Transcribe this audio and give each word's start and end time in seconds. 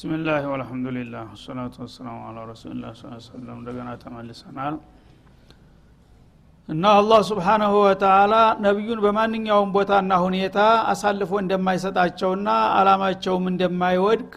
ብስምላህ 0.00 0.44
ወልሐምዱሊላህ 0.50 1.24
ወሰላቱ 1.32 1.74
ወሰላሙ 1.82 2.18
አላ 2.28 2.44
ረሱልላ 2.50 2.84
ሰለም 3.24 3.56
እንደገና 3.56 3.88
ተመልሰናል። 4.02 4.74
እና 6.68 6.84
አላህ 7.00 7.20
ስብሓናሁ 7.30 7.72
ወተላ 7.80 8.34
ነቢዩን 8.66 9.02
በማንኛውም 9.04 9.74
ቦታና 9.76 10.20
ሁኔታ 10.24 10.58
አሳልፎ 10.92 11.32
እንደማይሰጣቸውና 11.42 12.48
አላማቸውም 12.78 13.44
እንደማይወድቅ 13.52 14.32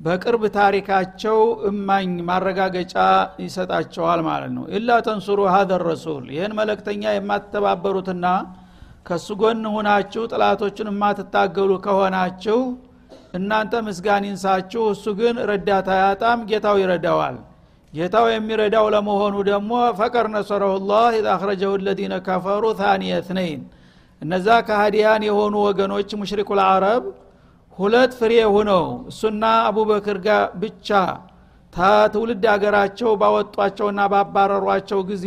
በቅርብ 0.00 0.44
ታሪካቸው 0.58 1.40
እማኝ 1.70 2.12
ማረጋገጫ 2.28 2.94
ይሰጣቸዋል 3.46 4.22
ማለት 4.28 4.54
ነው። 4.58 4.66
ኢላ 4.76 5.00
ተንሱሩ 5.08 5.40
ሀዘ 5.54 5.82
ረሱል 5.86 6.24
ይህን 6.36 6.54
መለክተኛ 6.60 7.02
የማትተባበሩትና 7.14 8.26
ከሱ 9.08 9.40
ጎን 9.40 9.66
ሁናችሁ 9.74 10.24
ጥላቶችን 10.32 10.92
የማትታገሉ 10.92 11.72
ከሆናችሁ 11.86 12.60
እናንተ 13.34 13.74
ምስጋን 13.86 14.24
ይንሳችሁ 14.28 14.82
እሱ 14.94 15.04
ግን 15.18 15.36
ረዳት 15.50 15.86
አያጣም 15.94 16.40
ጌታው 16.50 16.76
ይረዳዋል። 16.82 17.36
ጌታው 17.92 18.26
የሚረዳው 18.30 18.86
ለመሆኑ 18.94 19.34
ደግሞ 19.48 19.70
فقد 19.98 20.26
نصره 20.34 20.72
الله 20.90 21.14
إذ 21.16 21.26
الذين 21.86 22.14
كفروا 22.26 22.64
ثاني 22.78 23.14
اثنين 23.26 23.62
እነዛ 24.22 24.48
ከሃዲያን 24.68 25.22
የሆኑ 25.28 25.54
ወገኖች 25.66 26.10
مشركو 26.20 26.50
العرب 26.60 27.04
ሁለት 27.78 28.12
ፍሬ 28.18 28.32
ሁነው 28.54 28.84
እሱና 29.10 29.44
አቡበክር 29.68 30.18
ጋር 30.26 30.44
ብቻ 30.62 30.88
ትውልድ 32.12 32.44
አገራቸው 32.52 33.10
ባወጧቸውና 33.20 34.00
ባባረሯቸው 34.12 35.00
ጊዜ 35.10 35.26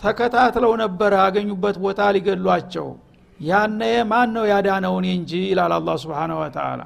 ተከታትለው 0.00 0.72
ነበረ 0.82 1.12
ያገኙበት 1.24 1.76
ቦታ 1.82 2.00
ሊገሏቸው 2.16 2.88
ያነ 3.40 3.82
ማን 4.10 4.30
ነው 4.36 4.44
ያዳነውን 4.50 5.06
እንጂ 5.12 5.30
ይላል 5.44 5.72
አላ 5.76 5.94
ስብን 6.02 6.32
ወተላ 6.40 6.80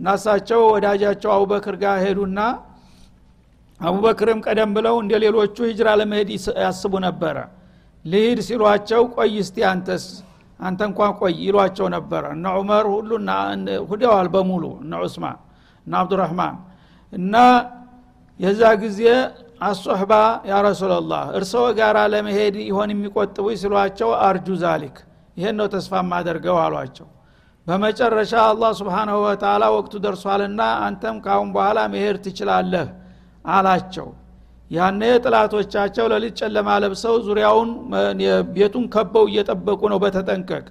እናሳቸው 0.00 0.60
ወዳጃቸው 0.72 1.30
አቡበክር 1.36 1.76
ጋር 1.82 1.96
ሄዱና 2.04 2.38
አቡበክርም 3.80 4.38
ቀደም 4.46 4.70
ብለው 4.76 4.94
እንደ 5.02 5.12
ሌሎቹ 5.24 5.56
ሂጅራ 5.70 5.88
ለመሄድ 6.00 6.28
ያስቡ 6.62 6.92
ነበረ። 7.06 7.36
ልሂድ 8.04 8.38
ሲሏቸው 8.46 9.02
ቆይ 9.14 9.32
እስቲ 9.42 9.56
አንተስ 9.70 10.04
አንተ 10.60 10.80
እንኳን 10.88 11.10
ቆይ 11.18 11.34
ይሏቸው 11.46 11.86
ነበረ። 11.96 12.22
እነ 12.36 12.44
ዑመር 12.58 12.86
ሁሉ 12.94 13.10
ሁደዋል 13.90 14.28
በሙሉ 14.34 14.64
እነ 14.84 14.92
ዑስማን 15.04 15.38
እና 15.86 15.94
አብዱራህማን 16.02 16.56
እና 17.12 17.34
የዛ 18.40 18.62
ጊዜ 18.82 19.02
አሶሕባ 19.66 20.12
ያ 20.48 20.56
ረሱላላህ 20.66 21.22
እርስዎ 21.36 21.66
ጋር 21.78 21.96
ለመሄድ 22.12 22.56
ይሆን 22.64 22.90
የሚቆጥቡ 22.94 23.46
ሲሏቸው 23.60 24.10
አርጁ 24.26 24.48
ዛሊክ 24.64 24.96
ይህን 25.36 25.56
ነው 25.60 25.68
ተስፋ 25.74 26.02
ማደርገው 26.10 26.56
አሏቸው 26.64 27.06
በመጨረሻ 27.66 28.32
አላህ 28.48 28.70
ስብሓናሁ 28.80 29.16
ወተላ 29.24 29.64
ወቅቱ 29.74 29.94
ደርሷልና 30.04 30.62
አንተም 30.84 31.16
ካሁን 31.24 31.48
በኋላ 31.54 31.78
መሄድ 31.92 32.16
ትችላለህ 32.26 32.86
አላቸው። 33.44 34.08
ያነ 34.70 35.02
ጥላቶቻቸው 35.24 36.06
ለሊት 36.12 36.34
ጨለማ 36.40 36.68
ለብሰው 36.84 37.16
ዙሪያውን 37.26 37.68
ቤቱን 38.54 38.84
ከበው 38.94 39.26
እየጠበቁ 39.30 39.80
ነው 39.92 39.98
በተጠንቀቅ። 40.04 40.64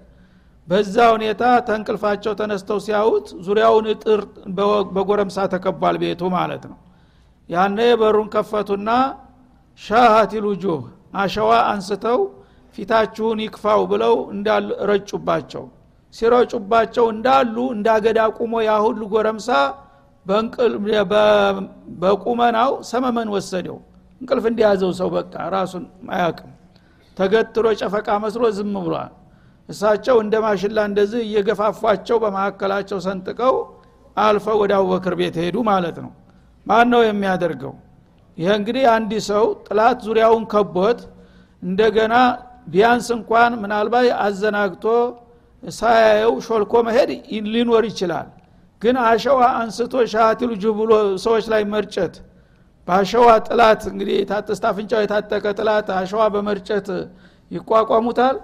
በዛ 0.67 0.95
ሁኔታ 1.15 1.43
ተንቅልፋቸው 1.67 2.33
ተነስተው 2.39 2.79
ሲያዩት 2.85 3.27
ዙሪያውን 3.47 3.85
እጥር 3.93 4.21
በጎረምሳ 4.95 5.37
ተከቧል 5.53 5.97
ቤቱ 6.03 6.21
ማለት 6.35 6.63
ነው። 6.71 6.77
ያነ 7.49 7.79
በሩን 8.01 8.29
ከፈቱና 8.35 8.89
ሻሃቲል 9.79 10.45
ውጁህ 10.51 10.81
አሸዋ 11.15 11.51
አንስተው 11.71 12.19
ፊታችሁን 12.75 13.39
ይክፋው 13.45 13.81
ብለው 13.91 14.15
ረጩባቸው 14.89 15.65
ሲረጩባቸው 16.13 17.05
እንዳሉ 17.13 17.55
እንዳገዳ 17.75 18.19
ቁሞ 18.37 18.53
ያ 18.65 18.73
ሁሉ 18.85 19.01
ጎረምሳ 19.13 19.49
በቁመናው 22.01 22.71
ሰመመን 22.89 23.29
ወሰደው። 23.35 23.77
እንቅልፍ 24.21 24.45
እንዲያዘው 24.51 24.91
ሰው 24.99 25.09
በቃ 25.15 25.33
ራሱን 25.55 25.83
አያቅም 26.15 26.51
ተገትሮ 27.17 27.65
ጨፈቃ 27.81 28.07
መስሎ 28.23 28.43
ዝም 28.57 28.75
ብሏል። 28.85 29.11
እሳቸው 29.69 30.15
እንደ 30.23 30.35
ማሽላ 30.45 30.79
እንደዚህ 30.89 31.21
እየገፋፏቸው 31.27 32.17
በመካከላቸው 32.23 32.99
ሰንጥቀው 33.05 33.55
አልፈው 34.17 34.57
ወደ 34.63 34.71
አቡበክር 34.79 35.13
ቤት 35.19 35.35
ሄዱ 35.43 35.57
ማለት 35.69 35.97
ነው። 36.03 36.11
ማን 36.65 36.87
ነው 36.93 37.01
የሚያደርገው? 37.05 37.73
ይህ 38.37 38.49
እንግዲህ 38.59 38.85
አንድ 38.93 39.11
ሰው 39.29 39.45
ጥላት 39.67 39.97
ዙሪያውን 40.07 40.43
ከቦት 40.53 40.99
እንደገና 41.63 42.13
ቢያንስ 42.67 43.07
እንኳን 43.17 43.51
ምናልባት 43.61 44.07
አዘናግቶ 44.25 44.85
ሳያየው 45.73 46.33
ሾልኮ 46.47 46.73
መሄድ 46.87 47.09
ሊኖር 47.53 47.83
ይችላል። 47.89 48.27
ግን 48.81 48.95
አሸዋ 49.03 49.39
አንስቶ 49.59 49.93
ሻቲል 50.13 50.51
ጁ 50.61 50.73
ብሎ 50.79 50.91
ሰዎች 51.23 51.45
ላይ 51.53 51.61
መርጨት 51.73 52.15
በአሸዋ 52.87 53.27
ጥላት 53.47 53.81
እንግዲህ 53.91 54.17
ስታፍንጫው 54.51 54.99
የታጠቀ 55.03 55.45
ጥላት 55.59 55.87
አሸዋ 55.97 56.23
በመርጨት 56.33 56.87
ይቋቋሙታል። 57.51 58.37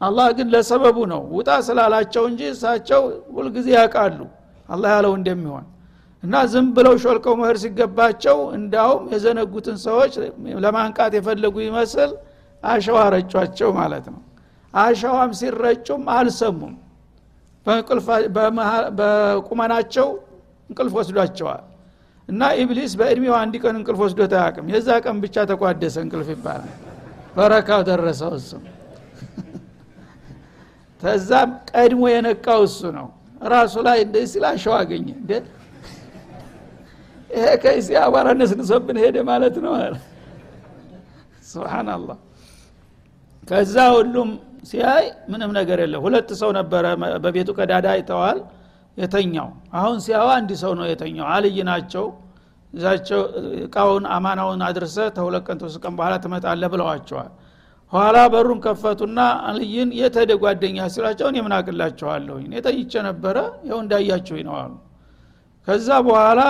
አላህ 0.00 0.26
ግን 0.36 0.48
ለሰበቡ 0.52 0.98
ነው። 1.12 1.22
ውጣ 1.36 1.50
ስላላቸው 1.66 2.24
እንጂ 2.30 2.40
እሳቸው 2.52 3.02
ሁልጊዜ 3.36 3.68
ያውቃሉ 3.78 4.20
አላህ 4.68 4.90
ያለው 4.96 5.12
እንደሚሆን። 5.18 5.66
እና 6.22 6.34
ዝም 6.52 6.68
ብለው 6.76 6.94
ሾልከው 7.02 7.34
መህር 7.40 7.56
ሲገባቸው 7.62 8.38
እንዳውም 8.56 9.02
የዘነጉትን 9.12 9.76
ሰዎች 9.86 10.14
ለማንቃት 10.64 11.12
የፈለጉ 11.18 11.56
ይመስል 11.66 12.10
አሸዋ 12.62 12.98
ረጯቸው 13.14 13.70
ማለት 13.78 14.06
ነው 14.12 14.20
አሸዋም 14.74 15.30
ሲረጩም 15.38 16.02
አልሰሙም። 16.14 16.74
በቁመናቸው 18.98 20.08
እንቅልፍ 20.70 20.94
ወስዷቸዋል። 20.98 21.62
እና 22.28 22.42
ኢብሊስ 22.60 22.92
በእድሜው 23.00 23.34
አንድ 23.40 23.54
ቀን 23.62 23.74
እንቅልፍ 23.78 24.00
ወስዶት 24.04 24.32
አያቅም 24.38 24.66
የዛ 24.72 24.88
ቀን 25.04 25.16
ብቻ 25.22 25.36
ተቋደሰ 25.50 25.96
እንቅልፍ 26.04 26.28
ይባላል። 26.34 26.72
በረካው 27.36 27.80
ደረሰው 27.88 28.32
እሱ። 28.38 28.50
ተዛም 31.02 31.50
ቀድሞ 31.70 32.02
የነቃው 32.12 32.60
እሱ 32.68 32.80
ነው። 32.98 33.08
ራሱ 33.48 33.74
ላይ 33.86 33.98
እንደዚህ 34.06 34.30
ሲል 34.32 34.44
አሸዋ 34.50 34.74
አገኘ። 34.82 35.08
ይሄ 37.30 37.46
ከይሲ 37.62 37.88
አቧራ 38.02 38.28
ነስንሶብን 38.38 38.98
ሄደ 39.02 39.16
ማለት 39.28 39.56
ነው 39.64 39.72
ስብናላህ 41.48 42.18
ከዛ 43.48 43.74
ሁሉም 43.94 44.30
ሲያይ 44.68 45.04
ምንም 45.32 45.50
ነገር 45.58 45.78
የለም። 45.82 46.02
ሁለት 46.06 46.30
ሰው 46.40 46.50
ነበረ 46.58 46.84
በቤቱ 47.24 47.48
ቀዳዳ 47.58 47.86
አይተዋል። 47.94 48.38
የተኛው 48.96 49.48
አሁን 49.78 49.98
ሲያዋ 50.04 50.28
አንድ 50.38 50.50
ሰው 50.62 50.72
ነው 50.78 50.86
የተኛው። 50.90 51.26
አልይ 51.34 51.58
ናቸው። 51.68 52.06
እዛቸው 52.72 53.20
እቃውን 53.60 54.04
አማናውን 54.14 54.62
አድርሰ 54.66 54.96
ተሁለት 55.16 55.44
ቀን 55.46 55.58
ተወስት 55.60 55.78
ቀን 55.84 55.92
በኋላ 55.98 56.14
ትመጣለ 56.24 56.62
ብለዋቸዋል። 56.72 57.30
ኋላ 57.92 58.16
በሩን 58.32 58.58
ከፈቱና 58.64 59.18
አልይን 59.48 59.90
የተደ 60.00 60.30
ጓደኛ 60.42 60.88
ሲላቸውን 60.94 61.36
የምናቅላቸዋለሁኝ 61.38 62.50
የተኝቼ 62.56 62.92
ነበረ። 63.06 63.36
ይው 63.68 63.78
እንዳያችሁኝ 63.84 64.42
ነው 64.48 64.56
አሉ። 64.60 64.74
ከዛ 65.68 65.88
በኋላ 66.06 66.40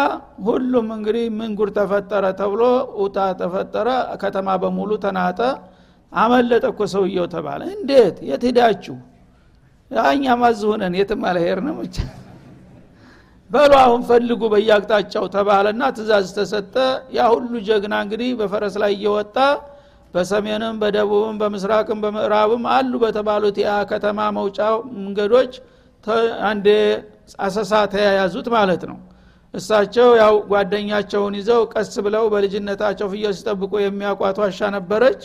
ሁሉም 0.46 0.88
እንግዲህ 0.96 1.24
ምን 1.38 1.52
ተፈጠረ 1.78 2.24
ተብሎ 2.40 2.62
ውጣ 3.00 3.18
ተፈጠረ። 3.40 3.88
ከተማ 4.22 4.48
በሙሉ 4.62 4.90
ተናጠ 5.04 5.40
አመለጠ 6.12 6.64
እኮ 6.72 6.80
ሰውየው 6.92 7.26
ተባለ። 7.32 7.60
እንዴት? 7.74 8.16
የት 8.28 8.42
ሄዳችሁ? 8.48 8.96
እኛ 10.10 10.24
ማዝሁነን 10.40 10.94
የትም 10.98 11.22
አልሄር 11.28 11.58
ነው 11.66 11.76
ብቻ 11.80 11.96
በሉ 13.50 13.72
አሁን 13.82 14.00
ፈልጉ 14.08 14.40
በየአቅጣጫው 14.52 15.24
ተባለና 15.34 15.82
ትእዛዝ 15.96 16.26
ተሰጠ። 16.36 16.74
ያ 17.16 17.28
ሁሉ 17.32 17.52
ጀግና 17.68 17.94
እንግዲህ 18.04 18.30
በፈረስ 18.40 18.74
ላይ 18.82 18.92
እየወጣ 18.96 19.36
በሰሜንም 20.14 20.76
በደቡብም 20.82 21.36
በምስራቅም 21.40 21.98
በምዕራብም 22.04 22.64
አሉ 22.74 22.92
በተባሉት 23.02 23.56
ያ 23.64 23.72
ከተማ 23.90 24.18
መውጫ 24.38 24.58
መንገዶች 24.98 25.52
አንድ 26.48 26.66
አሰሳ 27.44 27.72
ተያያዙት 27.92 28.46
ማለት 28.56 28.82
ነው። 28.90 28.98
እሳቸው 29.54 30.08
ያው 30.20 30.34
ጓደኛቸውን 30.50 31.34
ይዘው 31.38 31.62
ቀስ 31.72 31.94
ብለው 32.06 32.24
በልጅነታቸው 32.32 33.06
ፍየል 33.12 33.34
ሲጠብቁ 33.38 33.72
የሚያቋት 33.82 34.36
ዋሻ 34.42 34.60
ነበረች 34.76 35.20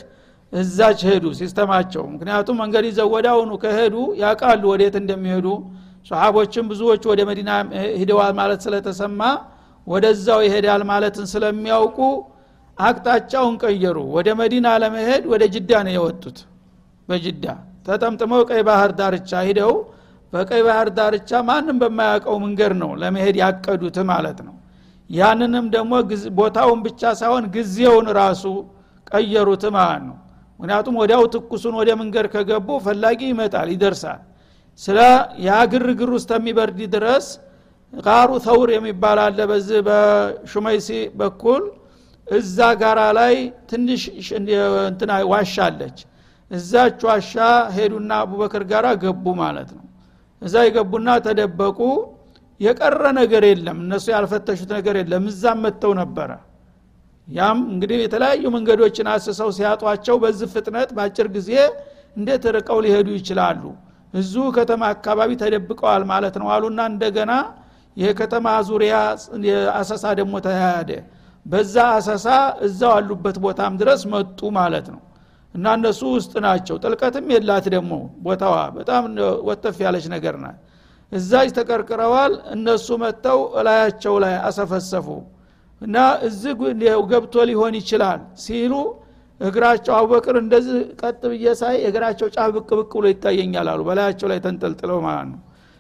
እዛች 0.54 1.00
ሄዱ 1.10 1.26
ሲስተማቸው። 1.40 2.04
ምክንያቱም 2.14 2.58
መንገድ 2.62 2.86
ይዘው 2.90 3.08
ወዳውኑ 3.14 3.52
ከሄዱ 3.64 3.96
ያቃሉ 4.22 4.64
ወዴት 4.72 4.96
እንደሚሄዱ። 5.02 5.48
ሰሓቦችም 6.12 6.66
ብዙዎቹ 6.72 7.04
ወደ 7.12 7.22
መዲና 7.30 7.50
ሂደዋል 8.00 8.32
ማለት 8.40 8.60
ስለተሰማ 8.66 9.20
ወደዛው 9.88 10.40
ይሄዳል 10.46 10.82
ማለትን 10.90 11.26
ስለሚያውቁ 11.34 11.98
አቅጣጫውን 12.78 13.56
ቀየሩ። 13.64 13.98
ወደ 14.16 14.30
መዲና 14.40 14.68
ለመሄድ 14.84 15.24
ወደ 15.34 15.44
ጅዳ 15.56 15.72
ነው 15.88 15.94
የወጡት። 15.98 16.38
በጅዳ 17.10 17.46
ተጠምጥመው 17.88 18.42
ቀይ 18.50 18.62
ባህር 18.68 18.92
ዳርቻ 19.00 19.32
ሂደው 19.48 19.74
በቀይ 20.34 20.62
ባህር 20.68 20.88
ዳርቻ 20.98 21.32
ማንም 21.48 21.78
በማያውቀው 21.82 22.36
መንገድ 22.44 22.74
ነው 22.82 22.92
ለመሄድ 23.02 23.36
ያቀዱት 23.42 23.98
ማለት 24.12 24.40
ነው። 24.48 24.56
ያንንም 25.10 25.66
ደግሞ 25.76 25.92
ቦታውን 26.38 26.80
ብቻ 26.86 27.02
ሳይሆን 27.20 27.46
ጊዜውን 27.56 28.08
ራሱ 28.20 28.44
ቀየሩት 29.12 29.64
ማለት 29.76 30.04
ነው 30.08 30.16
ምክንያቱም 30.64 30.96
ወዲያው 31.00 31.24
ትኩሱን 31.32 31.74
ወደ 31.80 31.90
መንገድ 32.02 32.26
ከገቡ 32.34 32.68
ፈላጊ 32.86 33.20
ይመጣል 33.32 33.70
ይደርሳል። 33.74 34.22
ስለ 34.82 35.00
ያ 35.46 35.50
ውስጥ 36.14 36.30
የሚበርድ 36.36 36.80
ድረስ 36.94 37.26
ጋሩ 37.94 38.30
ተውር 38.46 38.70
የሚባል 38.76 39.20
አለ 39.26 39.40
በዚህ 39.52 39.80
በሹመይሲ 39.88 40.88
በኩል። 41.20 41.64
እዛ 42.28 42.58
ጋራ 42.82 43.00
ላይ 43.18 43.36
ትንሽ 43.70 44.04
እንትና 44.88 45.12
ዋሻ 45.32 45.56
አለች። 45.68 45.98
እዛች 46.52 47.00
ዋሻ 47.10 47.34
ሄዱና 47.76 48.12
አቡበክር 48.24 48.64
ጋራ 48.72 48.88
ገቡ 49.04 49.26
ማለት 49.44 49.70
ነው። 49.78 49.86
እዛ 50.42 50.56
የገቡና 50.66 51.10
ተደበቁ። 51.28 51.80
የቀረ 52.60 53.04
ነገር 53.22 53.44
የለም። 53.52 53.78
እነሱ 53.86 54.06
ያልፈተሹት 54.16 54.72
ነገር 54.78 54.96
የለም። 55.02 55.24
እዛም 55.32 55.62
መጥተው 55.66 55.94
ነበረ 56.02 56.32
ያም 57.28 57.60
እንግዲህ 57.74 57.98
የተለያዩ 58.02 58.44
መንገዶችን 58.56 59.08
አስሰው 59.12 59.50
ሲያጧቸው 59.58 60.16
በዚህ 60.24 60.48
ፍጥነት 60.54 60.90
በአጭር 60.96 61.28
ጊዜ 61.36 61.52
እንዴት 62.18 62.44
ርቀው 62.56 62.80
ሊሄዱ 62.86 63.08
ይችላሉ? 63.18 63.62
እዙ 64.14 64.34
ከተማ 64.58 64.82
አካባቢ 64.96 65.30
ተደብቀዋል 65.42 66.04
ማለት 66.12 66.36
ነው 66.42 66.48
አሉና 66.56 66.80
እንደገና 66.92 67.32
ይሄ 67.98 68.10
ከተማ 68.20 68.48
ዙሪያ 68.70 68.94
አሰሳ 69.80 70.04
ደግሞ 70.20 70.36
ተያያደ። 70.46 70.92
በዛ 71.46 71.76
አሰሳ 71.96 72.28
እዛው 72.68 72.92
አሉበት 72.98 73.38
ቦታም 73.46 73.74
ድረስ 73.82 74.02
መጡ 74.14 74.40
ማለት 74.60 74.88
ነው። 74.94 75.02
እና 75.54 75.66
እነሱ 75.78 76.02
ውስጥ 76.16 76.34
ናቸው። 76.46 76.76
ጥልቀትም 76.84 77.26
የላት 77.34 77.66
ደግሞ 77.76 77.92
ቦታዋ። 78.26 78.56
በጣም 78.78 79.04
ወተፍ 79.50 79.78
ያለች 79.86 80.06
ነገር 80.16 80.36
ናት። 80.44 80.60
እዛች 81.12 81.50
ተቀርቅረዋል። 81.58 82.34
እነሱ 82.56 82.88
መጥተው 83.04 83.40
እላያቸው 83.60 84.16
ላይ 84.24 84.36
አሰፈሰፉ 84.48 85.08
እና 85.84 85.98
እዚህ 86.28 86.52
ገብቶ 87.12 87.36
ሊሆን 87.50 87.74
ይችላል 87.80 88.20
ሲሉ 88.44 88.74
እግራቸው 89.42 89.94
አቡበክር 89.98 90.36
እንደዚህ 90.42 90.78
ቀጥ 91.02 91.22
ብዬ 91.32 91.46
ሳይ 91.62 91.76
እግራቸው 91.88 92.28
ጫፍ 92.36 92.50
ብቅ 92.56 92.70
ብቅ 92.80 92.92
ብሎ 92.94 93.06
ይታየኛል 93.12 93.68
አሉ። 93.72 93.82
በላያቸው 93.88 94.28
ላይ 94.32 94.40
ተንጠልጥለው 94.46 95.00
ማለት 95.06 95.28
ነው። 95.32 95.40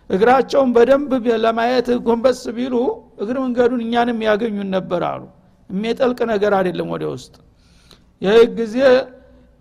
እግራቸውን 0.10 0.70
በደንብ 0.76 1.12
ለማየት 1.44 1.88
ጎንበስ 2.08 2.42
ቢሉ 2.58 2.76
እግር 3.24 3.38
መንገዱን 3.44 3.82
እኛንም 3.86 4.20
ያገኙን 4.28 4.70
ነበር 4.76 5.04
አሉ። 5.12 5.24
የሚጠልቅ 5.70 6.20
ነገር 6.34 6.54
አይደለም 6.58 6.88
ወደ 6.94 7.04
ውስጥ። 7.14 7.34
ይህ 8.22 8.42
ጊዜ 8.58 8.76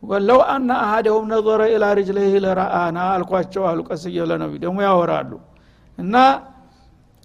ወለው 0.02 0.40
አና 0.52 0.70
አሃደሁም 0.84 1.26
ነዘረ 1.32 1.62
ኢላ 1.72 1.84
ርጅለህ 1.98 2.32
ለረአና 2.44 2.98
አልኳቸው 3.12 3.62
አሉ። 3.70 3.80
ቀስ 3.88 4.02
እየለ 4.10 4.32
ነው። 4.42 4.50
ደግሞ 4.64 4.78
ያወራሉ። 4.86 5.32
እና 5.98 6.14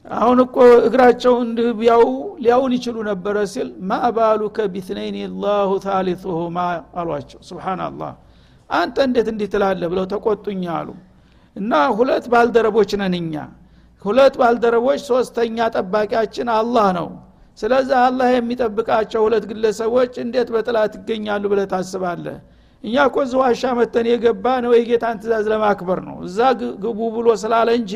አሁን 0.07 0.37
እኮ 0.43 0.57
እግራቸው 0.87 1.33
እንዲህ 1.43 1.69
ቢያው 1.79 2.03
ሊያውን 2.43 2.73
ይችሉ 2.77 2.97
ነበረ 3.09 3.37
ሲል 3.53 3.69
ማባሉከ 3.89 4.67
ቢትነይን 4.73 5.15
ላሁ 5.43 5.71
ታሊቱሁማ 5.85 6.57
አሏቸው። 6.99 7.39
ስብናላህ 7.47 8.11
አንተ 8.69 8.97
እንዴት 9.07 9.27
እንዲህ 9.33 9.47
ትላለህ 9.53 9.87
ብለው 9.91 10.05
ተቆጡኝ 10.13 10.63
አሉ። 10.77 10.89
እና 11.55 11.71
ሁለት 11.97 12.25
ባልደረቦች 12.33 12.91
ነን 13.01 13.15
ሁለት 14.05 14.35
ባልደረቦች 14.39 14.99
ሶስተኛ 15.09 15.57
ጠባቂያችን 15.75 16.47
አላህ 16.57 16.87
ነው። 16.97 17.07
ስለዚህ 17.57 17.97
አላህ 17.99 18.27
የሚጠብቃቸው 18.33 19.21
ሁለት 19.27 19.45
ግለሰቦች 19.51 20.13
እንዴት 20.23 20.49
በጥላት 20.55 20.93
ይገኛሉ 20.99 21.43
ብለ 21.53 21.61
ታስባለህ? 21.71 22.35
እኛ 22.83 22.95
እኮ 23.09 23.17
እዚ 23.25 23.33
ዋሻ 23.41 23.63
መተን 23.79 24.07
የገባ 24.11 24.45
ነው 24.63 24.71
የጌታን 24.77 25.17
ትእዛዝ 25.21 25.45
ለማክበር 25.53 25.99
ነው። 26.07 26.17
እዛ 26.27 26.39
ግቡ 26.83 26.99
ብሎ 27.15 27.27
ስላለ 27.43 27.69
እንጂ 27.79 27.93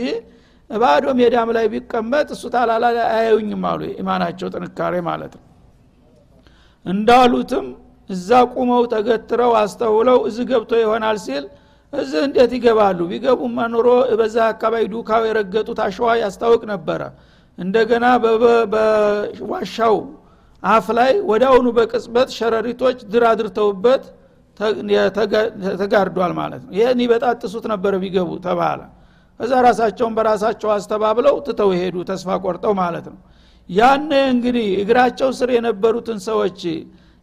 ባዶ 0.72 1.06
ሜዳም 1.18 1.50
ላይ 1.56 1.66
ቢቀመጥ 1.74 2.28
እሱ 2.36 2.44
ታላላ 2.54 2.86
አያዩኝም 3.12 3.64
አሉ 3.70 3.82
ኢማናቸው 3.96 4.48
ጥንካሬ 4.54 4.94
ማለት 5.08 5.34
ነው። 5.38 5.44
እንዳሉትም 6.86 7.66
እዛ 8.10 8.30
ቁመው 8.54 8.84
ተገትረው 8.94 9.52
አስተውለው 9.60 10.20
እዚህ 10.30 10.46
ገብቶ 10.52 10.72
ይሆናል 10.82 11.18
ሲል 11.26 11.44
እዚህ 11.94 12.20
እንዴት 12.28 12.52
ይገባሉ? 12.58 13.00
ቢገቡማ 13.12 13.58
ኑሮ 13.74 13.88
በዛ 14.20 14.38
አካባቢ 14.52 14.84
ዱካው 14.94 15.24
የረገጡት 15.30 15.80
አሸዋ 15.86 16.08
ያስታውቅ 16.22 16.62
ነበረ። 16.72 17.02
እንደገና 17.58 18.06
በዋሻው 18.74 19.96
አፍ 20.64 20.88
ላይ 20.98 21.12
ወዳውኑ 21.30 21.68
በቅጽበት 21.78 22.30
ሸረሪቶች 22.38 22.98
ድር 23.12 23.24
አድርተውበት 23.30 24.04
ተጋርዷል 25.82 26.34
ማለት 26.40 26.62
ነው። 26.66 26.72
ይህን 26.78 27.00
ይበጣጥሱት 27.06 27.66
ነበረ 27.74 27.94
ቢገቡ 28.04 28.30
ተባለ 28.46 28.82
እዛ 29.42 29.54
ራሳቸውን 29.68 30.14
በራሳቸው 30.18 30.70
አስተባብለው 30.76 31.36
ትተው 31.46 31.70
ሄዱ 31.78 31.96
ተስፋ 32.10 32.30
ቆርጠው 32.44 32.74
ማለት 32.82 33.06
ነው። 33.12 33.20
ያን 33.70 34.04
እንግዲህ 34.28 34.68
እግራቸው 34.82 35.30
ስር 35.38 35.50
የነበሩትን 35.56 36.20
ሰዎች 36.28 36.62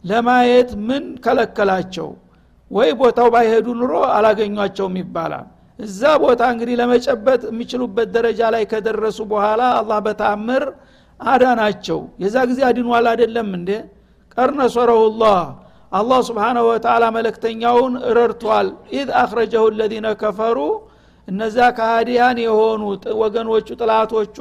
ለማየት 0.03 0.69
ምን 0.87 1.03
ከለከላቸው? 1.25 2.07
ወይ 2.71 2.89
ቦታው 2.99 3.27
ባይሄዱ 3.33 3.67
ኑሮ 3.79 3.93
አላገኟቸውም 4.15 4.95
ይባላል። 5.01 5.47
እዛ 5.79 6.01
ቦታ 6.23 6.41
እንግዲህ 6.53 6.75
ለመጨበጥ 6.81 7.41
የሚችሉበት 7.49 8.07
ደረጃ 8.15 8.41
ላይ 8.55 8.63
ከደረሱ 8.71 9.19
በኋላ 9.31 9.61
አላህ 9.79 9.99
በታምር 10.05 10.63
አዳናቸው። 11.19 11.99
የዛ 12.23 12.35
ጊዜ 12.49 12.59
አድኗል 12.69 13.05
አይደለም 13.11 13.49
እንዴ? 13.57 13.69
قد 14.37 14.59
نصره 14.75 15.12
الله 15.12 15.39
አላህ 15.91 16.19
سبحانه 16.27 16.63
وتعالى 16.71 17.03
መለክተኛውን 17.15 17.93
ረድቷል። 18.17 18.67
إذ 18.97 19.09
أخرجه 19.21 19.63
الذين 19.79 20.07
كفروا 20.21 20.57
እነዛ 21.29 21.57
ከሃዲያን 21.77 22.37
የሆኑ 22.43 22.81
ወገኖቹ 23.21 23.67
ጥላቶቹ 23.81 24.37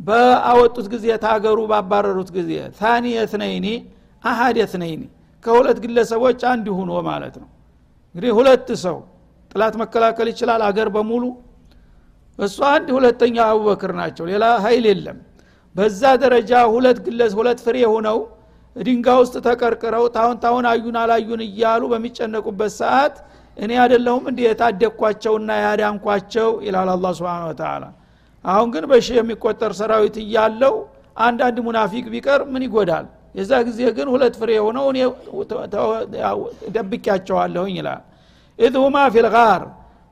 በአወጡት 0.00 0.86
ጊዜ 0.92 1.06
ታገሩ 1.24 1.58
ባባረሩት 1.70 2.30
ጊዜ 2.36 2.50
ثاني 2.78 3.04
اثنين 3.16 3.66
أحد 4.24 4.56
اثنين 4.60 5.02
ከሁለት 5.44 5.78
ግለሰቦች 5.84 6.40
አንድ 6.52 6.66
ሁኖ 6.78 6.92
ማለት 7.08 7.34
ነው። 7.42 7.48
እንግዲህ 8.14 8.32
ሁለት 8.38 8.68
ሰው 8.84 8.96
ጥላት 9.50 9.74
መከላከል 9.82 10.28
ይችላል 10.32 10.62
አገር 10.68 10.88
በሙሉ። 10.94 11.24
እሱ 12.38 12.58
አንድ 12.72 12.88
ሁለተኛ 12.96 13.36
አቡበክር 13.50 13.92
ናቸው። 14.00 14.24
ሌላ 14.30 14.44
ሀይል 14.64 14.84
የለም። 14.90 15.18
በዛ 15.74 16.02
ደረጃ 16.22 16.52
ሁለት 16.74 16.98
ግለስ 17.06 17.32
ሁለት 17.38 17.58
ፍሬ 17.66 17.76
ሆነው 17.92 18.18
ድንጋ 18.76 19.08
ውስጥ 19.20 19.34
ተቀርቅረው 19.46 20.04
ታሁን 20.16 20.36
ታሁን 20.42 20.64
አዩን 20.70 20.96
አላዩን 21.02 21.40
እያሉ 21.46 21.82
በሚጨነቁበት 21.92 22.72
ሰዓት 22.80 23.14
እኔ 23.58 23.70
አይደለሁም 23.82 24.24
እንዲህ 24.30 24.44
የታደግኳቸውና 24.46 25.50
ያዳንኳቸው? 25.64 26.48
ይላል 26.66 26.88
አላህ 26.92 27.06
سبحانه 27.18 27.42
وتعالى 27.48 27.84
አሁን 28.44 28.68
ግን 28.74 28.84
በሺህ 28.90 29.16
የሚቆጠር 29.18 29.72
ሰራዊት 29.78 30.16
እያለው 30.24 30.74
አንዳንድ 31.20 31.56
ሙናፊቅ 31.66 32.04
ቢቀር 32.12 32.40
ምን 32.52 32.62
ይጎዳል? 32.66 33.06
የዛ 33.34 33.52
ጊዜ 33.68 33.80
ግን 33.96 34.08
ሁለት 34.12 34.34
ፍሬ 34.40 34.50
የሆነው 34.58 34.86
እኔ 34.90 34.98
ደብቂያቸዋለሁኝ 36.76 37.74
ይላል። 37.80 38.02
إذ 38.58 38.74
هما 38.84 38.96
في 39.14 39.32
الغار 39.32 39.60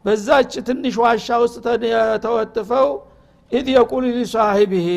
በዛች 0.04 0.52
ትንሽ 0.66 0.94
ዋሻ 1.02 1.28
ውስጥ 1.44 1.56
ተወጥፈው 2.24 2.88
إذ 3.52 3.66
يقول 3.74 4.04
لصاحبه 4.16 4.88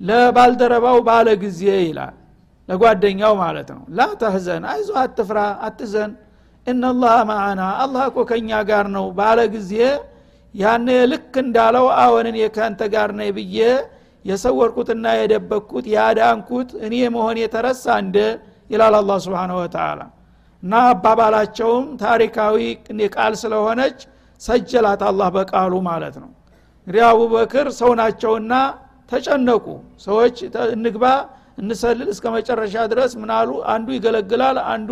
ለባልደረባው 0.00 0.98
ባለ 1.08 1.28
ጊዜ 1.42 1.62
ይላል 1.82 2.14
ለጓደኛው 2.68 3.32
ማለት 3.42 3.68
ነው። 3.76 3.82
لا 3.96 4.06
تحزن 4.20 4.64
አይዞ 4.72 4.90
አትፍራ 5.02 5.38
አትዘን 5.66 6.10
إن 6.66 6.78
الله 6.78 7.16
معنا 7.28 7.62
አላህ 7.82 8.02
እኮ 8.10 8.18
ከእኛ 8.30 8.50
ጋር 8.68 8.86
ነው 8.96 9.06
ባለ 9.16 9.38
ጊዜ 9.54 9.72
يعني 10.54 10.88
ልክ 11.12 11.34
እንዳለው 11.42 11.86
አዎንን 12.02 12.36
የከንተ 12.42 12.80
ጋር 12.94 13.10
ነኝ 13.18 13.30
ብዬ 13.36 13.58
የሰወርኩትና 14.24 15.06
የደበቅኩት 15.20 15.86
ያዳንኩት 15.94 16.70
እኔ 16.86 16.94
መሆን 17.14 17.36
የተረሳ 17.42 17.84
እንደ 18.02 18.16
ይላል 18.70 18.94
አላህ 18.98 19.12
سبحانه 19.24 19.52
وتعالى 19.58 20.00
እና 20.62 20.74
አባባላቸውም 20.90 21.86
ታሪካዊ 22.02 22.58
ቃል 23.14 23.32
ስለሆነች 23.42 23.98
ሰጀላት 24.40 25.02
አላህ 25.08 25.28
በቃሉ 25.36 25.72
ማለት 25.88 26.14
ነው። 26.22 26.30
እንግዲህ 26.86 27.02
አቡበክር 27.08 27.66
ሰው 27.80 27.90
ናቸውና 28.00 28.52
ተጨነቁ። 29.10 29.66
ሰዎች 30.04 30.36
እንግባ 30.76 31.04
እንሰልል 31.58 32.08
እስከ 32.12 32.26
መጨረሻ 32.36 32.74
ድረስ 32.92 33.12
ምናሉ 33.22 33.50
አንዱ 33.72 33.88
ይገለግላል 33.96 34.58
አንዱ 34.72 34.90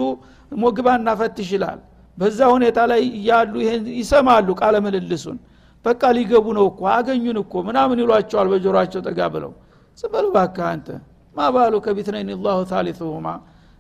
ሞግባ 0.53 0.89
እናፈትሽ 0.99 1.51
ይላል። 1.57 1.81
በዛ 2.19 2.39
ሁኔታ 2.55 2.79
ላይ 2.91 3.03
እያሉ 3.19 3.53
ይሄን 3.65 3.85
ይሰማሉ 4.01 4.49
ቃለ 4.61 4.77
ምልልሱን። 4.85 5.39
በቃ 5.85 6.03
ሊገቡ 6.17 6.47
ነው 6.57 6.65
እኮ 6.71 6.81
አገኙን 6.95 7.39
እኮ 7.43 7.55
ምናምን 7.69 7.99
ይሏቸዋል 8.03 8.49
በጆሮቸው 8.53 9.01
ጠጋ 9.09 9.21
ብለው። 9.35 9.53
ጽበል 9.99 10.27
ባካ 10.35 10.59
አንተ። 10.73 10.89
ማባሉ 11.35 11.75
ከቢትነይን 11.85 12.31
ላሁ 12.45 12.59
ታሊቱሁማ 12.71 13.27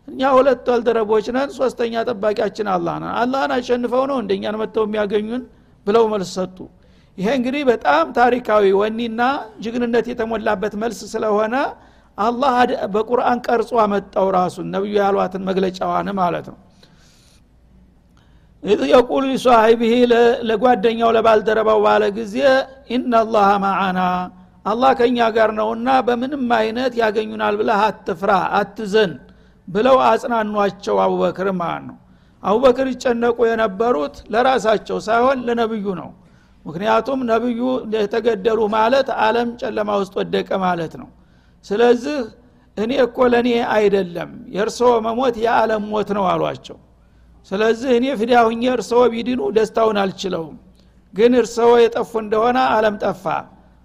እኛ 0.08 0.20
ሁለት 0.36 0.66
ባልደረቦች 0.68 1.26
ነን 1.34 1.50
ሶስተኛ 1.56 1.94
ጠባቂያችን 2.08 2.68
አላህ 2.74 2.94
ነው። 3.02 3.12
አላህን 3.20 3.52
አሸንፈው 3.56 4.04
ነው 4.10 4.18
እንደኛን 4.22 4.56
መጥተው 4.62 4.84
የሚያገኙን 4.88 5.42
ብለው 5.86 6.04
መልስ 6.12 6.30
ሰጡ። 6.38 6.56
ይሄ 7.18 7.28
እንግዲህ 7.38 7.62
በጣም 7.70 8.04
ታሪካዊ 8.18 8.64
ወኔና 8.80 9.20
ጅግንነት 9.64 10.06
የተሞላበት 10.12 10.74
መልስ 10.82 11.00
ስለሆነ 11.12 11.54
አላህ 12.18 12.54
በቁርአን 12.94 13.38
ቀርጾ 13.46 13.70
አመጣው 13.82 14.26
ራሱን 14.36 14.66
ነቢዩ 14.74 14.94
ያሏትን 15.00 15.42
መግለጫዋን 15.48 16.08
ማለት 16.18 16.46
ነው። 16.52 16.58
إذ 18.62 18.80
يقول 18.90 19.22
لصاحبه 19.30 19.92
ለጓደኛው 20.48 21.10
ለባልደረባው 21.16 21.78
ባለ 21.84 22.02
ጊዜ 22.18 22.34
إن 22.94 23.08
الله 23.08 23.48
معنا 23.62 24.00
አላህ 24.64 24.90
ከእኛ 24.98 25.18
ጋር 25.36 25.50
ነውና 25.58 25.88
በምንም 26.06 26.42
አይነት 26.58 26.92
ያገኙናል 27.00 27.54
ብለህ 27.60 27.80
አትፍራ 27.86 28.30
አትዘን 28.58 29.12
ብለው 29.68 29.96
አጽናኗቸው 30.08 30.96
አቡበክር 31.04 31.48
ማለት 31.60 31.84
ነው። 31.88 31.96
አቡበክር 32.42 32.86
ይጨነቁ 32.92 33.38
የነበሩት 33.48 34.16
ለራሳቸው 34.32 34.98
ሳይሆን 35.06 35.38
ለነብዩ 35.46 35.86
ነው። 36.00 36.10
ምክንያቱም 36.64 37.20
ነቢዩ 37.30 37.60
የተገደሉ 37.96 38.60
ማለት 38.76 39.08
አለም 39.24 39.48
ጨለማ 39.60 39.90
ውስጥ 40.00 40.14
ወደቀ 40.20 40.50
ማለት 40.64 40.94
ነው 41.00 41.08
ስለዚህ 41.64 42.18
እኔ 42.76 42.92
እኮ 43.04 43.18
ለእኔ 43.32 43.48
አይደለም 43.74 44.30
የእርስዎ 44.54 44.90
መሞት 45.06 45.36
የዓለም 45.44 45.82
ሞት 45.90 46.10
ነው 46.16 46.24
አሏቸው። 46.32 46.78
ስለዚህ 47.50 47.90
እኔ 47.98 48.06
ፍዳ 48.20 48.32
ሁኜ 48.48 48.62
እርስዎ 48.74 49.00
ቢድኑ 49.12 49.40
ደስታውን 49.56 49.98
አልችለውም 50.02 50.56
ግን 51.14 51.32
እርስዎ 51.40 51.70
የጠፉ 51.82 52.12
እንደሆነ 52.24 52.58
አለም 52.74 52.96
ጠፋ 53.04 53.24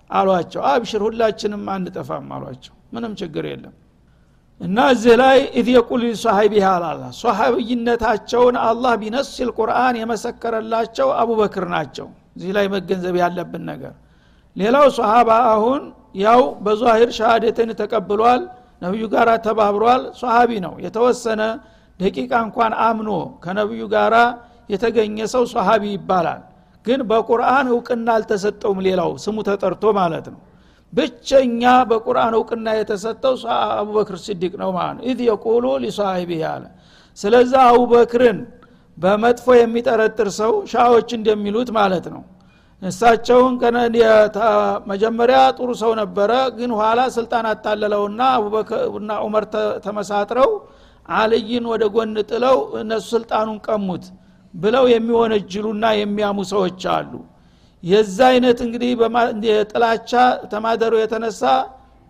አሏቸው። 0.09 0.61
أبشر 0.71 1.01
ሁላችንም 1.07 1.63
አንጠፋም 1.75 2.27
አሏቸው። 2.35 2.73
ምንም 2.93 3.13
ችግር 3.21 3.45
የለም። 3.51 3.73
እና 4.61 4.77
እዚህ 4.93 5.15
ላይ 5.21 5.37
إذ 5.59 5.67
يقول 5.73 6.01
لصاحبه 6.05 6.65
አላላ 6.73 7.01
ሶሀብይነታቸውን 7.21 8.55
አላህ 8.63 8.93
بنص 9.01 9.49
القرآن 9.57 9.95
የመሰከረላቸው 10.01 11.07
አቡበክር 11.21 11.65
ናቸው። 11.73 12.07
እዚህ 12.35 12.51
ላይ 12.57 12.65
መገንዘብ 12.75 13.15
ያለብን 13.21 13.63
ነገር 13.71 13.93
ሌላው 14.55 14.87
ሶሃባ 14.97 15.29
አሁን 15.53 15.81
ያው 16.17 16.41
በ 16.65 16.83
ظاهر 16.83 17.09
ሻሃደትን 17.17 17.69
ተቀብሏል 17.79 18.41
ነቢዩ 18.81 19.03
ጋር 19.13 19.29
ተባብሯል። 19.45 20.01
ሶሃቢ 20.21 20.51
ነው። 20.65 20.73
የተወሰነ 20.85 21.41
ደቂቃ 21.99 22.31
እንኳን 22.47 22.73
አምኖ 22.85 23.09
ከነቢዩ 23.43 23.83
ጋር 23.93 24.13
የተገኘ 24.69 25.17
ሰው 25.33 25.43
ሶሃቢ 25.53 25.83
ይባላል። 25.95 26.41
ግን 26.85 26.99
በቁርአን 27.09 27.67
እውቅና 27.73 28.07
አልተሰጠውም 28.17 28.79
ሌላው 28.87 29.11
ስሙ 29.23 29.37
ተጠርቶ 29.47 29.83
ማለት 29.99 30.25
ነው። 30.33 30.39
ብቸኛ 30.93 31.61
በቁርአን 31.89 32.33
እውቅና 32.37 32.67
የተሰጠው 32.77 33.33
አቡበክር 33.75 34.17
ስዲቅ 34.25 34.53
ነው 34.61 34.69
ማለት 34.77 34.95
ነው። 34.97 35.03
إذ 35.09 35.19
يقول 35.27 35.65
لصاحبه 35.83 36.43
አለ። 36.51 36.63
ስለዛ 37.17 37.53
አቡበክርን 37.69 38.39
በመጥፎ 38.97 39.47
የሚጠረጥር 39.59 40.29
ሰው 40.39 40.53
ሺዓዎች 40.71 41.09
እንደሚሉት 41.17 41.69
ማለት 41.77 42.05
ነው 42.13 42.21
እሳቸውን 42.85 43.53
መጀመሪያ 44.91 45.37
ጥሩ 45.57 45.69
ሰው 45.81 45.91
ነበረ 46.01 46.31
ግን 46.57 46.71
ኋላ 46.79 47.01
ስልጣን 47.15 47.45
አታለለውና 47.51 48.21
አቡበክርና 48.35 49.11
ዑመር 49.25 49.45
ተመሳጥረው 49.85 50.51
አልይን 51.15 51.65
ወደ 51.71 51.83
ጎን 51.95 52.13
ጥለው 52.29 52.57
እነሱ 52.81 53.05
ስልጣኑን 53.13 53.57
ቀሙት 53.67 54.05
ብለው 54.53 54.85
የሚወነጅሉና 54.93 55.85
የሚያሙ 55.99 56.37
ሰዎች 56.53 56.83
አሉ። 56.95 57.11
የዛ 57.83 58.17
አይነት 58.31 58.59
እንግዲህ 58.65 58.91
ጥላቻ 59.71 60.11
ተማደሩ 60.53 60.93
የተነሳ 61.01 61.41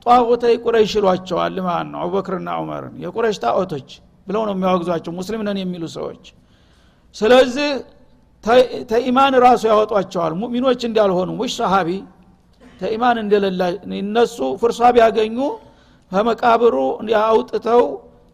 ጧቁተይ 0.05 0.55
ቁረይሽ 0.63 0.91
ይሏቸዋል 0.99 1.55
ማለት 1.67 1.87
ነው 1.93 1.99
አቡበክርና 2.03 2.49
ዑመርን። 2.59 2.95
የቁረሽ 3.03 3.37
ጣዖቶች 3.45 3.89
ብለው 4.27 4.43
ነው 4.47 4.53
የሚያወግዟቸው 4.55 5.13
ሙስሊም 5.17 5.41
ነን 5.47 5.57
የሚሉ 5.61 5.83
ሰዎች። 5.95 6.25
ስለዚህ 7.15 7.69
ተኢማን 8.89 9.33
ራሱ 9.45 9.61
ያወጧቸዋል። 9.71 10.33
ሙእሚኖች 10.41 10.81
እንዳልሆኑ 10.89 11.29
ውሽ 11.41 11.53
ሰሃቢ 11.59 11.89
ተኢማን 12.81 13.17
እንደሌላ 13.23 13.61
እነሱ 13.99 14.37
ፍርሷ 14.61 14.89
ቢያገኙ 14.95 15.37
ከመቃብሩ 16.11 16.75
አውጥተው 17.23 17.83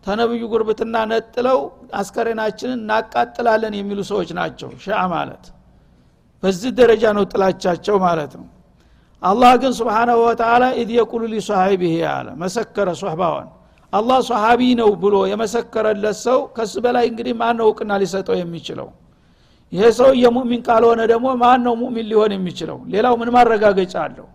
ተነብዩ 0.05 0.43
ጉርብትና 0.51 0.95
ነጥለው 1.11 1.59
አስከሬናችንን 1.99 2.79
እናቃጥላለን 2.79 3.73
የሚሉ 3.79 3.99
ሰዎች 4.09 4.29
ናቸው 4.39 4.69
ሺዓ 4.85 5.01
ማለት። 5.13 5.43
በዚህ 6.43 6.71
ደረጃ 6.79 7.03
ነው 7.17 7.23
ጥላቻቸው 7.31 7.95
ማለት 8.05 8.31
ነው። 8.39 8.47
አላህ 9.21 9.51
ግን 9.61 9.73
سبحانه 9.79 10.17
وتعالى 10.23 10.63
إذ 10.79 10.91
يقول 10.95 11.23
لصاحبه 11.33 11.95
አለ 12.13 12.27
መሰከረ 12.43 12.87
ሶህባዋን 13.01 13.49
አላህ 13.93 14.19
ሶሃቢ 14.29 14.61
ነው 14.79 14.89
ብሎ 15.03 15.15
የመሰከረለት 15.31 16.17
ሰው 16.25 16.39
ከሱ 16.55 16.73
በላይ 16.85 17.05
እንግዲህ 17.11 17.33
ማን 17.41 17.55
ነው 17.59 17.67
እውቅና 17.69 17.91
ሊሰጠው 18.03 18.35
የሚችለው 18.39 18.87
ይሄ 19.71 19.83
ሰው 19.99 20.09
የሙእሚን 20.21 20.61
ካልሆነ 20.67 21.01
ደግሞ 21.11 21.27
ማን 21.41 21.59
ነው 21.65 21.73
ሙእሚን 21.81 22.05
ሊሆን 22.11 22.31
የሚችለው? 22.35 22.77
ሌላው 22.93 23.13
ምን 23.21 23.29
ማረጋገጫ 23.35 23.93
አለው? 24.05 24.27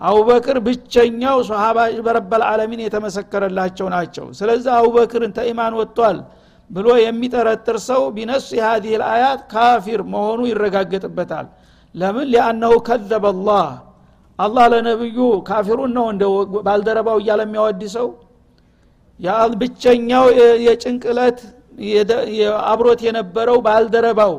አቡበክር 0.00 0.56
ብቸኛው 0.66 1.38
ሶሃባ 1.48 1.78
በረበል 2.06 2.42
ዓለሚን 2.48 2.80
የተመሰከረላቸው 2.84 3.86
ናቸው። 3.94 4.26
ስለዚህ 4.38 4.70
አቡበክርን 4.78 5.32
ተኢማን 5.38 5.74
ወጥቷል 5.80 6.18
ብሎ 6.70 6.88
የሚጠረጥር 7.00 7.76
ሰው 7.88 8.02
ቢነሱ 8.16 8.48
የሀዲህ 8.58 8.92
ልአያት 9.02 9.40
ካፊር 9.52 10.00
መሆኑ 10.12 10.40
ይረጋገጥበታል። 10.50 11.46
ለምን? 11.94 12.26
ሊአነሁ 12.32 12.74
ከዘበ 12.88 13.24
አላህ። 13.32 13.68
አላህ 14.38 14.64
ለነብዩ 14.72 15.18
ካፊሩን 15.48 15.90
ነው 15.96 16.06
እንደ 16.12 16.22
ባልደረባው 16.66 17.18
እያለ 17.22 17.40
የሚያወድሰው። 17.46 18.08
ብቸኛው 19.60 20.24
የጭንቅለት 20.66 21.40
አብሮት 22.70 23.00
የነበረው 23.06 23.58
ባልደረባው 23.66 24.34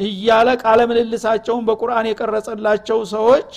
እያለ 0.00 0.48
ቃለ 0.62 0.80
ምልልሳቸውን 0.90 1.64
በቁርአን 1.68 2.06
የቀረጸላቸው 2.10 2.98
ሰዎች 3.12 3.50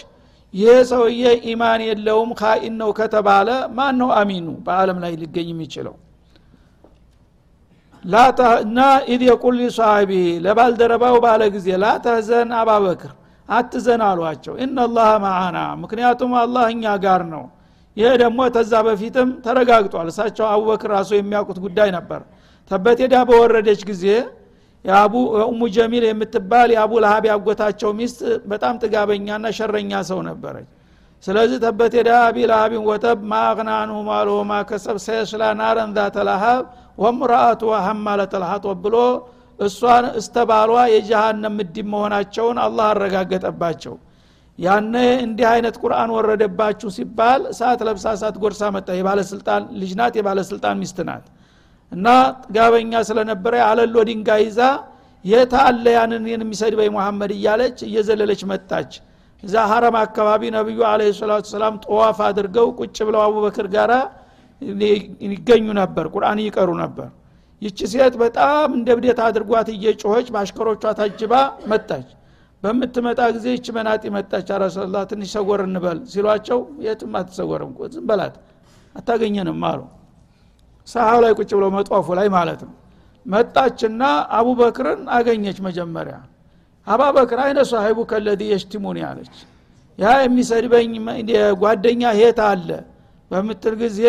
ይህ 0.53 0.75
ሰውዬ 0.89 1.21
ኢማን 1.49 1.81
የለውም 1.85 2.31
ካኢን 2.39 2.73
ነው 2.81 2.89
ከተባለ 2.97 3.47
ማን 3.77 3.95
ነው 4.01 4.09
አሚኑ 4.17 4.47
በአለም 4.65 4.97
ላይ 5.03 5.13
ሊገኝ 5.21 5.47
የሚችለው? 5.53 5.95
እና 8.63 8.79
ኢድ 9.07 9.21
የቁል 9.27 9.55
ሊሷቢ 9.61 10.11
ለባልደረባው 10.45 11.15
ባለ 11.25 11.41
ጊዜ 11.55 11.67
ላተህዘን 11.83 12.49
አባበክር 12.59 13.11
አትዘን 13.49 14.01
አሏቸው። 14.07 14.53
እናላህ 14.65 15.09
ማአና 15.23 15.57
ምክንያቱም 15.81 16.31
አላህ 16.41 16.65
እኛ 16.73 16.93
ጋር 17.05 17.21
ነው። 17.33 17.43
ይሄ 17.97 18.09
ደግሞ 18.21 18.39
ተዛ 18.55 18.73
በፊትም 18.87 19.29
ተረጋግጧል። 19.45 20.07
እሳቸው 20.11 20.45
አቡበክር 20.51 20.91
ራሱ 20.95 21.09
የሚያውቁት 21.17 21.57
ጉዳይ 21.65 21.89
ነበር 21.97 22.21
ተበቴዳ 22.71 23.15
በወረደች 23.29 23.81
ጊዜ 23.89 24.05
የአቡ 24.85 25.13
ኡሙ 25.43 25.61
ጀሚል 25.75 26.03
የምትባል 26.07 26.69
የአቡ 26.73 26.93
ለሀብ 27.03 27.25
ያጎታቸው 27.29 27.91
ሚስት 27.99 28.19
በጣም 28.51 28.79
ጥጋበኛና 28.81 29.45
ሸረኛ 29.57 29.91
ሰው 30.09 30.19
ነበረች። 30.27 30.67
ስለዚህ 31.23 31.57
ተበቴዳ 31.63 32.09
አቢ 32.23 32.37
ለሀቢን 32.49 32.81
ወተብ 32.87 33.19
ማአቅናንሁ 33.31 33.97
ማሎ 34.07 34.29
ማከሰብ 34.49 34.97
ሰየስላ 35.05 35.43
ናረን 35.59 35.91
ዛተ 35.97 36.17
ለሀብ 36.27 36.63
ወምራአቱ 36.97 37.61
ሀማለት 37.85 38.33
ልሀጦብ 38.41 38.79
ብሎ 38.85 38.95
እሷን 39.59 40.05
እስተባሏ 40.19 40.71
የጀሃነም 40.93 41.55
ምድብ 41.59 41.87
መሆናቸውን 41.93 42.57
አላህ 42.65 42.85
አረጋገጠባቸው። 42.93 43.95
ያነ 44.59 44.95
እንዲህ 45.23 45.47
አይነት 45.51 45.75
ቁርአን 45.81 46.09
ወረደባችሁ 46.15 46.89
ሲባል 46.97 47.41
እሳት 47.53 47.79
ለብሳ 47.87 48.05
እሳት 48.17 48.35
ጎርሳ 48.43 48.63
መጣ። 48.75 48.89
የባለስልጣን 48.99 49.63
ልጅ 49.81 49.91
የባለስልጣን 50.19 50.77
ሚስት 50.83 50.99
ናት 51.09 51.25
እና 51.91 52.07
ጥጋበኛ 52.43 52.93
ስለነበረ 53.09 53.55
አለሎ 53.67 53.95
ድንጋይ 54.09 54.43
ይዛ 54.47 54.61
የት 55.25 55.53
አለ 55.61 55.85
ያንን 55.95 56.23
የሚሰድበኝ 56.33 56.89
መሐመድ 56.95 57.31
እያለች 57.35 57.77
እየዘለለች 57.87 58.41
መጣች። 58.51 58.91
እዛ 59.43 59.55
ሀረም 59.69 59.95
አካባቢ 60.01 60.41
ነቢዩ 60.55 60.79
አለ 60.89 61.01
ሰላቱ 61.17 61.45
ሰላም 61.53 61.75
ጠዋፍ 61.85 62.19
አድርገው 62.27 62.67
ቁጭ 62.79 62.97
ብለው 63.07 63.21
አቡበክር 63.25 63.67
ጋራ 63.75 63.93
ይገኙ 65.27 65.65
ነበር 65.79 66.05
ቁርአን 66.13 66.39
ይቀሩ 66.43 66.69
ነበር። 66.81 67.07
ይቺ 67.61 67.79
ሴት 67.91 68.15
በጣም 68.21 68.69
እንደ 68.77 68.89
ብዴት 68.97 69.19
አድርጓት 69.25 69.67
እየጮኸች 69.73 70.27
በአሽከሮቿ 70.33 70.83
ታጅባ 70.99 71.33
መጣች። 71.71 72.07
በምትመጣ 72.63 73.21
ጊዜ 73.35 73.45
ይች 73.55 73.67
መናጢ 73.75 74.03
መጣች። 74.15 74.47
አረሰላ 74.55 74.97
ትንሽ 75.09 75.31
ሰጎር 75.35 75.61
እንበል 75.67 75.99
ሲሏቸው 76.11 76.59
የትም 76.85 77.15
አትሰጎርም 77.19 77.71
ዝም 77.93 78.05
በላት 78.09 78.35
አታገኘንም 78.95 79.61
አሉ 79.69 79.81
ሰሃው 80.87 81.19
ላይ 81.23 81.31
ቁጭ 81.37 81.51
ብለው 81.57 81.69
መጧፉ 81.75 82.07
ላይ 82.19 82.27
ማለት 82.35 82.61
ነው። 82.67 82.73
መጣችና 83.25 84.01
አቡበክርን 84.37 85.01
አገኘች 85.17 85.57
መጀመሪያ። 85.67 86.15
አባበክር 86.87 87.39
አይነ 87.43 87.59
ሳሂቡ 87.69 87.99
ከለዲ 88.09 88.41
የሽቲሙን 88.51 88.97
ያለች 89.03 89.35
ያ 89.99 90.13
የሚሰድበኝ 90.21 90.93
ጓደኛ 91.61 92.03
ሄት 92.19 92.39
አለ? 92.47 92.69
በምትል 93.31 93.75
ጊዜ 93.81 93.99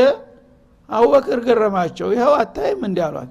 አቡበክር 0.89 1.39
ገረማቸው። 1.47 2.09
ይኸው 2.15 2.33
አታይም 2.41 2.81
እንዲ 2.89 2.99
አሏት። 3.07 3.31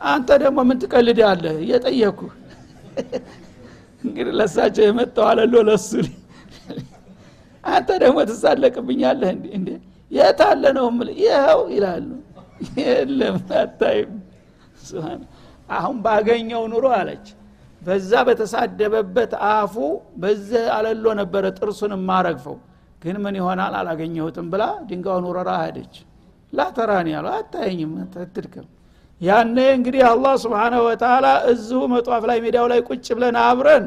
አንተ 0.00 0.28
ደግሞ 0.42 0.58
ምን 0.68 0.76
ትቀልድ 0.82 1.18
ያለ 1.24 1.44
እየጠየኩ 1.62 2.20
እንግዲህ 4.04 4.32
ለሳቸው 4.38 4.84
የመጣው 4.86 5.24
አለሎ 5.30 5.54
ለሱ 5.68 5.90
አንተ 7.74 7.88
ደግሞ 8.02 8.18
ትሳለቅብኛለህ 8.30 9.30
እንዴ? 9.58 9.68
የት 10.10 10.40
አለ 10.46 10.64
ነው 10.78 10.86
ምል 10.96 11.08
ይኸው 11.20 11.60
ይላሉ 11.74 12.08
የለም 12.80 13.36
አታይም። 13.60 14.12
አሁን 15.70 15.96
ባገኘው 16.04 16.62
ኑሮ 16.72 16.86
አለች። 16.96 17.26
በዛ 17.82 18.12
በተሳደበበት 18.26 19.32
አፉ 19.50 19.74
በዚህ 20.22 20.64
አለሎ 20.76 21.06
ነበረ 21.20 21.44
ጥርሱን 21.58 21.92
ማረግፈው። 22.08 22.56
ግን 23.02 23.16
ምን 23.24 23.34
ይሆናል? 23.38 23.74
አላገኘሁትም 23.80 24.46
ብላ 24.52 24.62
ድንጋውን 24.88 25.24
ውረራ 25.28 25.50
ሄደች። 25.62 25.94
ላተራኒ 26.52 27.08
ያሉ 27.14 27.26
አታየኝም 27.36 27.92
ትድክም 28.28 28.66
ያኔ 29.20 29.56
እንግዲህ 29.76 30.02
አላህ 30.10 30.34
ስብሓነሁ 30.44 30.82
ወተላ 30.86 31.26
እዚሁ 31.50 31.80
መጧፍ 31.92 32.22
ላይ 32.30 32.38
ሜዳው 32.44 32.66
ላይ 32.72 32.80
ቁጭ 32.88 33.06
ብለን 33.16 33.36
አብረን 33.42 33.84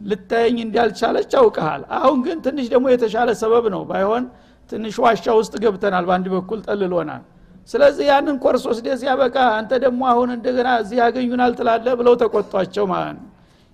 ልታየኝ 0.00 0.56
እንዳልቻለች 0.64 1.32
አውቀሃል። 1.40 1.82
አሁን 1.98 2.18
ግን 2.26 2.38
ትንሽ 2.46 2.66
ደግሞ 2.72 2.86
የተሻለ 2.92 3.28
ሰበብ 3.42 3.64
ነው። 3.74 3.82
ባይሆን 3.90 4.24
ትንሽ 4.72 4.94
ዋሻ 5.04 5.24
ውስጥ 5.38 5.54
ገብተናል። 5.64 6.04
በአንድ 6.08 6.26
በኩል 6.34 6.58
ጠልሎናል 6.66 7.22
ስለዚህ 7.68 8.04
ያንን 8.10 8.36
ኮርስ 8.44 8.64
ወስደ 8.70 8.86
ሲያበቃ 9.00 9.36
አንተ 9.58 9.72
ደግሞ 9.84 10.02
አሁን 10.12 10.30
እንደገና 10.36 10.68
እዚህ 10.82 10.96
ያገኙናል 11.02 11.52
ትላለ 11.58 11.86
ብለው 12.00 12.14
ተቆጧቸው 12.22 12.86
ማለት 12.92 13.16
ነው። 13.18 13.28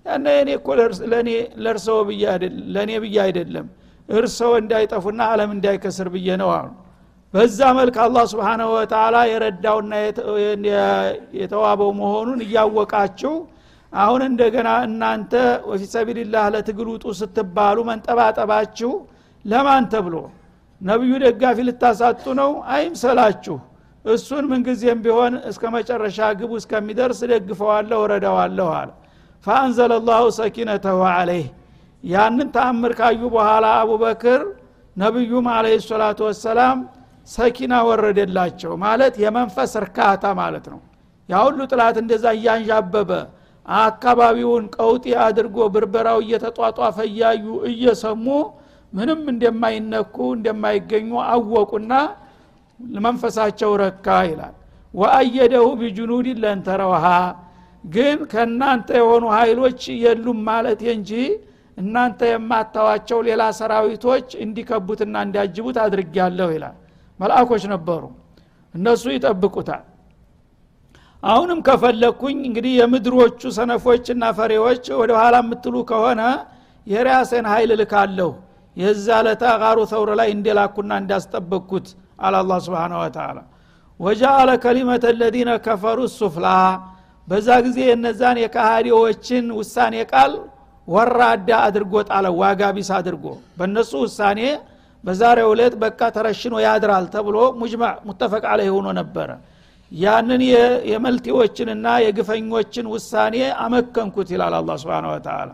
ያነ 0.05 0.27
እኔ 0.41 0.49
እኮ 0.59 0.67
ለእርሰው 1.63 1.97
ለእኔ 2.75 2.91
ብዬ 3.03 3.15
አይደለም። 3.25 3.65
እርሰው 4.09 4.51
እንዳይጠፉና 4.61 5.21
አለም 5.31 5.49
እንዳይከስር 5.55 6.07
ብዬ 6.13 6.27
ነው 6.41 6.51
አሉ። 6.57 6.69
በዛ 7.33 7.59
መልክ 7.79 7.95
አላህ 8.05 8.23
ስብሓናሁ 8.31 8.69
ወተላ 8.75 9.15
የረዳውና 9.31 9.91
የተዋበው 11.39 11.91
መሆኑን 11.99 12.39
እያወቃችሁ 12.45 13.33
አሁን 13.93 14.21
እንደገና 14.29 14.69
እናንተ 14.87 15.33
ወፊ 15.69 15.83
ሰቢልላህ 15.93 16.45
ለትግል 16.55 16.87
ውጡ 16.93 17.05
ስትባሉ 17.19 17.77
መንጠባጠባችሁ 17.89 18.91
ለማን 19.45 19.85
ተብሎ? 19.93 20.15
ነቢዩ 20.81 21.13
ደጋፊ 21.23 21.57
ልታሳጡ 21.67 22.25
ነው? 22.41 22.51
አይምሰላችሁ 22.73 23.55
እሱን 24.09 24.45
ምንጊዜም 24.51 24.99
ቢሆን 25.05 25.33
እስከ 25.49 25.63
መጨረሻ 25.75 26.19
ግቡ 26.39 26.51
እስከሚደርስ 26.59 27.19
ደግፈዋለሁ 27.31 27.97
ወረዳዋለሁ 28.03 28.67
አለ። 28.77 28.89
ፈአንዘለ 29.45 29.93
ላሁ 30.07 30.23
ሰኪነተሁ 30.37 30.99
አለይህ 31.11 31.47
ያንን 32.03 32.47
ተአምር 32.55 32.93
ካዩ 32.99 33.21
በኋላ 33.35 33.65
አቡበክር 33.79 34.41
ነቢዩም 34.95 35.47
አለ 35.55 35.65
ሰላቱ 35.85 36.19
ወሰላም 36.29 36.77
ሰኪና 37.27 37.73
ወረደላቸው 37.87 38.71
ማለት 38.83 39.15
የመንፈስ 39.23 39.73
እርካታ 39.81 40.23
ማለት 40.39 40.65
ነው። 40.73 40.79
ያ 41.29 41.41
ሁሉ 41.45 41.59
ጥላት 41.71 41.97
እንደዛ 42.03 42.25
እያንዣበበ 42.37 43.11
አካባቢውን 43.65 44.63
ቀውጢ 44.77 45.05
አድርጎ 45.25 45.57
ብርበራው 45.73 46.19
እየተጧጧፈ 46.23 46.97
እያዩ 47.09 47.43
እየሰሙ 47.71 48.25
ምንም 48.93 49.21
እንደማይነኩ 49.33 50.15
እንደማይገኙ 50.37 51.09
አወቁና 51.27 51.91
መንፈሳቸው 52.99 53.71
ረካ 53.81 54.07
ይላል። 54.29 54.55
ወአየደሁ 54.93 55.65
ቢጁኑድ 55.79 56.27
ለንተረውሃ 56.43 57.05
ግን 57.83 58.17
ከእናንተ 58.31 58.89
የሆኑ 58.99 59.25
ኃይሎች 59.37 59.81
የሉም 60.03 60.39
ማለት 60.47 60.81
እንጂ 60.95 61.11
እናንተ 61.77 62.21
የማታዋቸው 62.29 63.19
ሌላ 63.27 63.43
ሰራዊቶች 63.59 64.27
እንዲከቡትና 64.43 65.15
እንዲያጅቡት 65.25 65.77
አድርጊያለሁ 65.83 66.47
ይላል። 66.55 66.75
መልአኮች 67.19 67.63
ነበሩ። 67.73 68.03
እነሱ 68.73 69.03
ይጠብቁታል። 69.13 69.83
አሁንም 71.23 71.59
ከፈለግኩኝ 71.67 72.37
እንግዲህ 72.49 72.73
የምድሮቹ 72.79 73.41
ሰነፎችና 73.55 74.25
ፈሬዎች 74.37 74.85
ወደ 74.99 75.11
ኋላ 75.19 75.35
የምትሉ 75.43 75.75
ከሆነ 75.89 76.21
የራሴን 76.87 77.47
ኃይል 77.53 77.71
ልካለሁ 77.81 78.29
የዛ 78.77 79.07
ለታ 79.25 79.43
ጋሩ 79.61 79.79
ተውር 79.91 80.09
ላይ 80.19 80.29
እንደላኩና 80.35 80.91
እንዳስጠበቅኩት 81.01 81.87
አለ 82.19 82.35
አላ 82.41 82.53
ስብን 82.65 82.93
ወተላ 83.01 83.37
ወጃአለ 83.99 84.49
ከሊመተ 84.63 85.05
ለዚነ 85.19 85.49
ከፈሩ 85.65 85.99
ሱፍላ። 86.17 86.47
በዛ 87.27 87.47
ጊዜ 87.65 87.77
የነዛን 87.89 88.37
የካሃዲዎችን 88.43 89.45
ውሳኔ 89.57 89.95
ቃል 90.11 90.31
ወራዳ 90.87 91.49
አድርጎ 91.65 91.93
ጣለ 92.09 92.27
ዋጋ 92.39 92.61
ቢስ 92.75 92.89
አድርጎ። 92.97 93.25
በእነሱ 93.57 93.91
ውሳኔ 94.05 94.39
በዛሬ 95.03 95.39
ዕለት 95.49 95.73
በቃ 95.83 95.99
ተረሽኖ 96.15 96.53
ያድራል 96.65 97.05
ተብሎ 97.13 97.37
ሙጅማዕ 97.59 97.95
ሙተፈቅ 98.07 98.43
አለህ 98.53 98.69
ሆኖ 98.75 98.87
ነበረ። 98.99 99.29
ያንን 99.91 100.41
የመልቲዎችንና 100.91 101.87
የግፈኞችን 102.05 102.87
ውሳኔ 102.93 103.35
አመከንኩት 103.63 104.29
ይላል 104.33 104.55
አላ 104.59 104.71
ስብን 104.81 105.05
ወተላ 105.11 105.49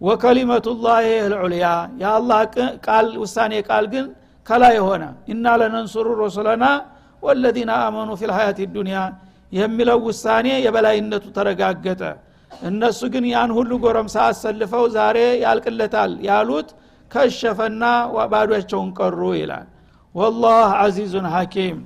ወከሊመቱላህ 0.00 0.98
ልዑልያ 1.32 1.66
የአላህ 2.02 2.40
ቃል 2.86 3.06
ውሳኔ 3.22 3.52
ቃል 3.68 3.86
ግን 3.94 4.06
ከላይ 4.48 4.74
የሆነ 4.78 5.02
ኢና 5.32 5.46
ለነንሱሩ 5.60 6.06
ሩሱለና 6.20 6.64
ወለዚነ 7.22 7.70
አመኑ 7.86 8.10
ፊ 8.18 8.28
ልሀያት 8.30 8.58
ዱኒያ 8.74 8.98
የሚለው 9.52 9.98
ውሳኔ 10.06 10.46
የበላይነቱ 10.64 11.24
ተረጋገጠ። 11.36 12.02
እነሱ 12.50 13.00
ግን 13.14 13.24
ያን 13.30 13.50
ሁሉ 13.56 13.70
ጎረምሳ 13.82 14.16
አሰልፈው 14.28 14.84
ዛሬ 14.94 15.16
ያልቅለታል 15.44 16.12
ያሉት 16.28 16.68
ከሸፈና 17.10 17.84
ባዷቸውን 18.32 18.90
ቀሩ 18.98 19.20
ይላል። 19.38 19.66
ወላህ 20.14 20.68
አዚዙን 20.82 21.26
ሐኪም። 21.34 21.78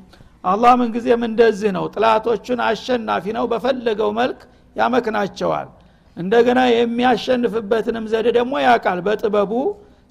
አላህ 0.44 0.72
ምንጊዜም 0.80 1.22
እንደዚህ 1.28 1.70
ነው። 1.76 1.84
ጥላቶቹን 1.94 2.60
አሸናፊ 2.68 3.24
ነው። 3.36 3.44
በፈለገው 3.52 4.10
መልክ 4.18 4.40
ያመክናቸዋል። 4.76 5.68
እንደገና 6.16 6.60
የሚያሸንፍበትንም 6.72 8.04
ዘዴ 8.12 8.26
ደግሞ 8.38 8.54
ያውቃል። 8.64 8.98
በጥበቡ 9.06 9.52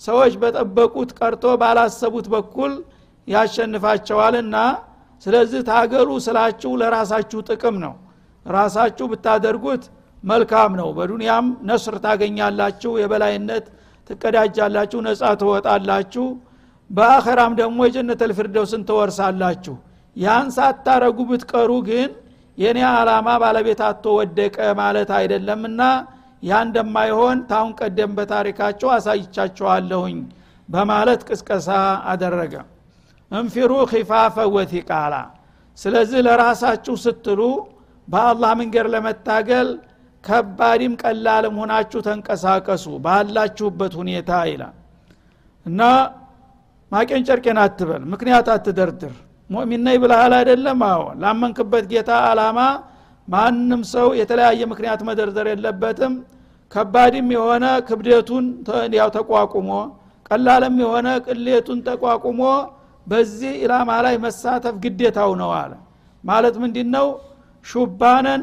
ሰዎች 0.02 0.34
በጠበቁት 0.42 1.10
ቀርቶ 1.20 1.44
ባላሰቡት 1.62 2.28
በኩል 2.34 2.72
ያሸንፋቸዋልና። 3.28 4.56
ስለዚህ 5.24 5.62
ታገሉ 5.68 6.10
ስላችሁ 6.26 6.72
ለራሳችሁ 6.82 7.40
ጥቅም 7.50 7.76
ነው። 7.84 7.94
ራሳችሁ 8.46 9.06
ብታደርጉት 9.12 9.84
መልካም 10.24 10.72
ነው። 10.80 10.90
በዱንያም 10.98 11.46
ነስር 11.70 11.96
ታገኛላችሁ 12.06 12.92
የበላይነት 13.02 13.66
ትቀዳጃላችሁ 14.10 15.00
ነጻ 15.08 15.24
ትወጣላችሁ። 15.42 16.26
በአኸራም 16.90 17.54
ደግሞ 17.60 17.80
የጀነት 17.88 18.22
ልፊርደውስን 18.30 18.82
ትወርሳላችሁ። 18.90 19.76
ያን 20.16 20.48
ሳታረጉ 20.56 21.20
ብትቀሩ 21.30 21.72
ግን 21.90 22.10
የኔ 22.58 22.80
አላማ 22.92 23.28
ባለቤት 23.44 23.82
አቶ 23.88 24.06
ወደቀ 24.18 24.58
ማለት 24.80 25.10
አይደለምና 25.20 25.82
ያ 26.44 26.60
እንደማይሆን 26.66 27.40
ታሁን 27.50 27.72
ቀደም 27.80 28.12
በታሪካቸው 28.18 28.90
አሳይቻቸዋለሁኝ 28.96 30.18
በማለት 30.70 31.22
ቅስቀሳ 31.30 31.70
አደረገ። 32.12 32.54
እንፊሩ 33.32 33.72
ኪፋፈ 33.92 34.36
ወቲቃላ 34.56 35.16
ስለዚህ 35.78 36.20
ለራሳችሁ 36.28 36.96
ስትሉ 37.04 37.42
በአላህ 38.08 38.52
መንገድ 38.62 38.88
ለመታገል 38.94 39.70
ከባድም 40.24 40.94
ቀላልም 41.02 41.56
ሆናችሁ 41.62 42.00
ተንቀሳቀሱ 42.08 42.86
ባላችሁበት 43.06 43.94
ሁኔታ 44.00 44.32
ይላል። 44.50 44.76
እና 45.66 45.82
ማቄን 46.92 47.24
ጨርቄን 47.28 47.60
አትበል 47.64 48.04
ምክንያት 48.14 48.48
አትደርድር። 48.54 49.14
ሙእሚን 49.50 49.82
ነኝ 49.86 49.98
ብልሃል 50.04 50.34
አይደለም? 50.38 50.80
አዎ። 50.90 51.04
ላመንክበት 51.22 51.86
ጌታ 51.92 52.12
አላማ 52.30 52.60
ማንም 53.28 53.82
ሰው 53.92 54.08
የተለያየ 54.20 54.62
ምክንያት 54.72 55.02
መደርደር 55.08 55.48
የለበትም። 55.52 56.14
ከባድም 56.72 57.28
የሆነ 57.36 57.66
ክብደቱን 57.88 58.46
ያው 58.96 59.10
ተቋቁሞ 59.16 59.70
ቀላልም 60.30 60.76
የሆነ 60.84 61.08
ቅሌቱን 61.26 61.80
ተቋቁሞ 61.88 62.42
በዚህ 63.08 63.54
ኢላማ 63.64 63.90
ላይ 64.06 64.16
መሳተፍ 64.26 64.76
ግዴታው 64.84 65.32
ነው 65.42 65.52
አለ። 65.58 65.72
ማለት 66.24 66.56
ምንድ 66.62 66.78
ነው 66.96 67.08
ሹባነን 67.66 68.42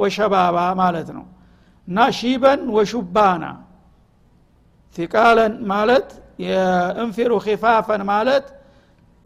ወሸባባ 0.00 0.56
ማለት 0.82 1.08
ነው። 1.16 1.24
እና 1.88 1.98
ሺበን 2.18 2.60
ወሹባና 2.76 3.44
ቲቃለን 4.96 5.52
ማለት 5.72 6.08
የእንፊሩ 6.44 7.32
ኪፋፈን 7.44 8.02
ማለት 8.10 8.46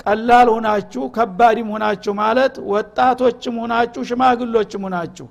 ቀላል 0.02 0.48
ሁናችሁ 0.54 1.02
ከባድም 1.16 1.68
ሁናችሁ 1.74 2.12
ማለት 2.20 2.54
ወጣቶችም 2.72 3.56
ሁናችሁ 3.62 4.02
ሽማግሎችም 4.10 4.82
ሁናችሁ 4.86 5.26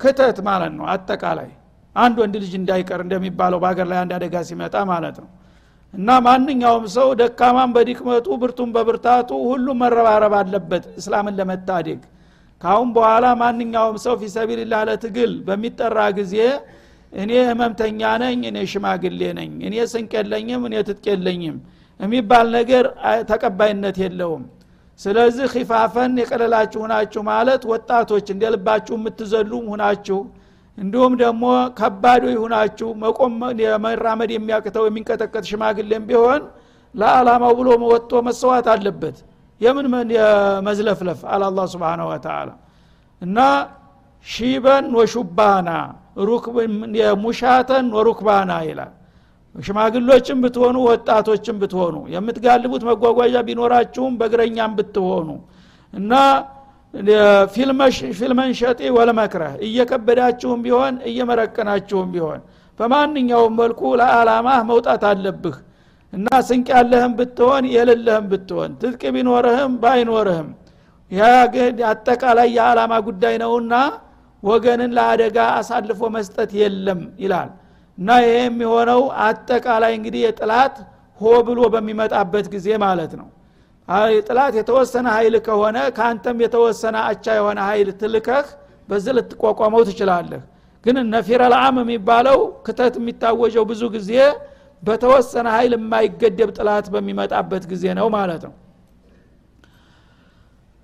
ክተት 0.00 0.38
ማለት 0.48 0.72
ነው። 0.78 0.84
አጠቃላይ 0.92 1.50
አንድ 1.96 2.16
ወንድ 2.22 2.34
ልጅ 2.42 2.52
እንዳይቀር 2.60 3.00
እንደሚባለው 3.04 3.58
በሀገር 3.62 3.86
ላይ 3.90 3.98
አንድ 4.02 4.12
አደጋ 4.16 4.36
ሲመጣ 4.48 4.76
ማለት 4.90 5.16
ነው። 5.22 5.28
እና 5.94 6.10
ማንኛውም 6.26 6.86
ሰው 6.94 7.08
ደካማን 7.20 7.72
በድክመቱ 7.74 8.26
ብርቱን 8.42 8.70
በብርታቱ 8.76 9.30
ሁሉም 9.50 9.78
መረባረብ 9.82 10.32
አለበት 10.40 10.84
እስላምን 11.00 11.36
ለመታደግ። 11.40 12.00
ካሁን 12.60 12.88
በኋላ 12.96 13.26
ማንኛውም 13.40 13.96
ሰው 14.04 14.14
ፊሰቢልላህ 14.20 14.80
ለትግል 14.88 15.32
በሚጠራ 15.46 15.98
ጊዜ 16.18 16.34
እኔ 17.12 17.32
ህመምተኛ 17.48 18.00
ነኝ 18.22 18.40
እኔ 18.50 18.58
ሽማግሌ 18.72 19.20
ነኝ 19.38 19.52
እኔ 19.68 19.74
ስንቅ 19.92 20.12
የለኝም 20.18 20.62
እኔ 20.68 20.74
ትጥቅ 20.88 21.06
የለኝም 21.12 21.56
የሚባል 22.00 22.46
ነገር 22.56 22.84
ተቀባይነት 23.30 23.96
የለውም። 24.02 24.44
ስለዚህ 25.00 25.46
ኪፋፈን 25.54 26.12
የቀለላችሁ 26.20 26.80
ሁናችሁ 26.84 27.22
ማለት 27.30 27.62
ወጣቶች 27.70 28.26
እንደ 28.34 28.44
ልባችሁ 28.54 28.94
የምትዘሉ 28.98 29.52
ሁናችሁ 29.68 30.18
እንዲሁም 30.78 31.12
ደግሞ 31.22 31.44
ከባዶ 31.78 32.24
ሁናችሁ 32.42 32.88
መቆም 33.02 33.34
መራመድ 33.84 34.30
የሚያቅተው 34.34 34.84
የሚንቀጠቀጥ 34.88 35.44
ሽማግሌም 35.50 36.04
ቢሆን 36.08 36.42
ለአላማው 36.94 37.52
ብሎ 37.58 37.68
ወጥቶ 37.92 38.22
መሰዋት 38.28 38.66
አለበት። 38.74 39.16
የምን 39.60 39.86
መዝለፍለፍ 40.66 41.20
አለ 41.32 41.42
አላ 41.48 41.60
ስብን 41.72 42.00
ወተላ 42.08 42.48
እና 43.22 43.38
ሺበን 44.26 44.86
ወሹባና 44.98 45.70
ሙሻተን 47.24 47.86
ወሩክባና 47.96 48.52
ይላል 48.68 48.92
ሽማግሎችም 49.56 50.38
ብትሆኑ 50.44 50.76
ወጣቶችም 50.88 51.56
ብትሆኑ 51.62 51.96
የምትጋልቡት 52.14 52.82
መጓጓዣ 52.88 53.42
ቢኖራችሁም 53.48 54.14
በእግረኛም 54.20 54.72
ብትሆኑ 54.78 55.28
እና 55.92 56.12
ፊልመን 58.18 58.50
ሸጢ 58.58 58.80
ወለመክረህ 58.96 59.54
እየከበዳችሁም 59.66 60.60
ቢሆን 60.64 60.94
እየመረቀናችሁም 61.10 62.08
ቢሆን 62.14 62.40
በማንኛውም 62.78 63.54
መልኩ 63.60 63.80
ለአላማህ 64.00 64.58
መውጣት 64.70 65.02
አለብህ 65.10 65.56
እና 66.12 66.28
ስንቅ 66.48 66.68
ያለህም 66.76 67.12
ብትሆን 67.18 67.64
የሌለህም 67.74 68.26
ብትሆን 68.32 68.70
ትጥቅ 68.80 69.02
ቢኖርህም 69.16 69.72
ባይኖርህም 69.82 70.48
አጠቃላይ 71.88 72.48
የዓላማ 72.56 72.94
ጉዳይ 73.08 73.34
ነውና 73.42 73.74
ወገንን 74.42 74.90
ለአደጋ 74.96 75.38
አሳልፎ 75.58 76.00
መስጠት 76.16 76.50
የለም 76.60 77.00
ይላል 77.22 77.50
እና 77.98 78.10
ይሄ 78.22 78.36
የሚሆነው 78.42 79.02
አጠቃላይ 79.26 79.92
እንግዲህ 79.98 80.20
የጥላት 80.24 80.76
ሆ 81.20 81.32
ብሎ 81.48 81.60
በሚመጣበት 81.74 82.46
ጊዜ 82.54 82.68
ማለት 82.84 83.12
ነው። 83.20 83.28
ጥላት 84.26 84.54
የተወሰነ 84.58 85.06
ኃይል 85.16 85.34
ከሆነ 85.46 85.78
ከአንተም 85.96 86.38
የተወሰነ 86.44 86.96
አቻ 87.08 87.26
የሆነ 87.38 87.58
ኃይል 87.68 87.88
ትልከህ 88.00 88.46
በዚህ 88.88 89.12
ልትቋቋመው 89.18 89.82
ትችላለህ። 89.88 90.42
ግን 90.84 90.96
ነፊረ 91.12 91.42
ልዓም 91.52 91.76
የሚባለው 91.82 92.38
ክተት 92.66 92.94
የሚታወጀው 93.00 93.64
ብዙ 93.70 93.82
ጊዜ 93.94 94.10
በተወሰነ 94.82 95.46
ኃይል 95.56 95.72
የማይገደብ 95.76 96.50
ጥላት 96.58 96.86
በሚመጣበት 96.94 97.64
ጊዜ 97.70 97.84
ነው 97.98 98.08
ማለት 98.16 98.42
ነው 98.48 98.54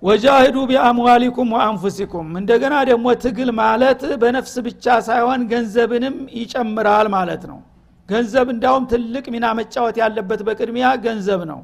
ወጃሂዱ 0.01 0.57
ቢአምዋሊኩም 0.69 1.49
ወአንፉሲኩም። 1.55 2.29
እንደገና 2.39 2.75
ደግሞ 2.89 3.07
ትግል 3.23 3.49
ማለት 3.59 4.01
በነፍስ 4.21 4.55
ብቻ 4.67 4.85
ሳይሆን 5.07 5.41
ገንዘብንም 5.51 6.15
ይጨምራል 6.37 7.07
ማለት 7.15 7.43
ነው። 7.51 7.59
ገንዘብ 8.09 8.47
እንዳውም 8.53 8.85
ትልቅ 8.91 9.25
ሚና 9.33 9.45
መጫወት 9.59 9.97
ያለበት 10.01 10.41
በቅድሚያ 10.47 10.87
ገንዘብ 11.05 11.41
ነው። 11.51 11.59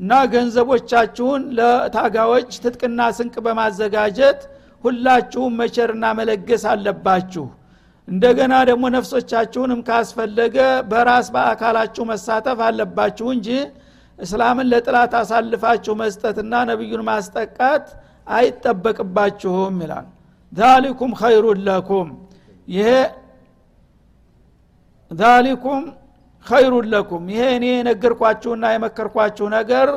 እና 0.00 0.12
ገንዘቦቻችሁን 0.32 1.42
ለታጋዎች 1.58 2.50
ትጥቅና 2.64 3.00
ስንቅ 3.16 3.36
በማዘጋጀት 3.46 4.40
ሁላችሁም 4.84 5.54
መቸርና 5.60 6.04
መለገስ 6.18 6.64
አለባችሁ። 6.72 7.46
እንደገና 8.08 8.54
ደግሞ 8.68 8.84
ነፍሶቻችሁንም 8.96 9.80
ካስፈለገ 9.86 10.56
በራስ 10.90 11.28
በአካላችሁ 11.34 12.02
መሳተፍ 12.10 12.58
አለባችሁ 12.66 13.26
እንጂ 13.36 13.48
እስላምን 14.18 14.66
ለጥላት 14.72 15.12
አሳልፋችሁ 15.20 15.94
መስጠትና 16.00 16.52
ነቢዩን 16.70 17.02
ማስጠቃት 17.08 17.86
አይጠበቅባችሁም 18.36 19.74
ይላል። 19.84 20.06
ዛሊኩም 20.52 21.12
ኸይሩን 21.20 21.58
ለኩም። 21.66 22.08
ይሄ 22.68 22.88
ዛሊኩም 25.10 25.82
ኸይሩን 26.46 26.86
ለኩም። 26.92 27.24
ይሄ 27.32 27.42
እኔ 27.56 27.66
የነገርኳችሁና 27.72 28.64
የመከርኳችሁ 28.74 29.46
ነገር 29.56 29.88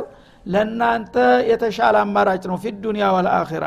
ለእናንተ 0.45 1.15
የተሻለ 1.49 1.95
አማራጭ 2.03 2.43
ነው። 2.51 2.58
ፊ 2.62 2.73
ዱኒያ 2.84 3.08
ወልአኺራ 3.15 3.65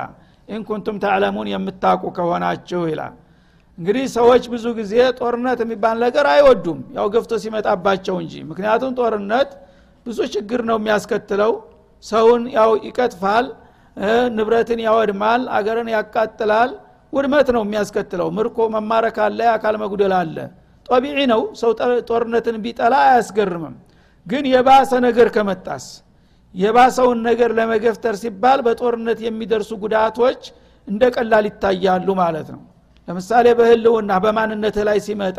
ኢንኩንቱም 0.48 0.96
ተዕለሙን 1.02 1.48
የምታውቁ 1.52 2.04
ከሆናችሁ 2.16 2.80
ይላል። 2.90 3.14
እንግዲህ 3.78 4.04
ሰዎች 4.16 4.44
ብዙ 4.52 4.64
ጊዜ 4.78 4.94
ጦርነት 5.18 5.58
የሚባል 5.64 5.96
ነገር 6.04 6.26
አይወዱም። 6.32 6.80
ያው 6.96 7.06
ገፍቶ 7.14 7.32
ሲመጣባቸው 7.42 8.16
እንጂ። 8.22 8.34
ምክንያቱም 8.50 8.92
ጦርነት 8.98 9.50
ብዙ 10.06 10.18
ችግር 10.34 10.60
ነው 10.68 10.76
የሚያስከትለው። 10.80 11.52
ሰውን 12.04 12.42
ያው 12.56 12.70
ይቀጥፋል 12.86 13.46
ንብረትን 14.36 14.80
ያወድማል 14.86 15.42
አገርን 15.56 15.88
ያቃጥላል። 15.94 16.70
ውድመት 17.12 17.48
ነው 17.56 17.62
የሚያስከትለው። 17.64 18.28
ምርኮ 18.36 18.58
መማረክ 18.74 19.16
አለ 19.24 19.38
የአካል 19.46 19.74
መጉደል 19.82 20.12
አለ። 20.18 20.36
ጦቢዒ 20.88 21.18
ነው። 21.32 21.42
ሰው 21.60 21.70
ጦርነትን 22.08 22.56
ቢጠላ 22.64 22.94
አያስገርምም። 23.06 23.74
ግን 24.26 24.44
የባሰ 24.52 24.90
ነገር 25.06 25.28
ከመጣስ? 25.36 25.84
የባሰውን 26.54 27.18
ነገር 27.28 27.50
ለመገፍተር 27.58 28.14
ሲባል 28.22 28.58
በጦርነት 28.66 29.18
የሚደርሱ 29.26 29.70
ጉዳቶች 29.84 30.40
እንደ 30.88 31.02
ቀላል 31.14 31.44
ይታያሉ 31.50 32.08
ማለት 32.20 32.48
ነው። 32.54 32.62
ለምሳሌ 33.08 33.46
በህልውና 33.58 34.12
በማንነትህ 34.24 34.84
ላይ 34.88 34.98
ሲመጣ 35.06 35.38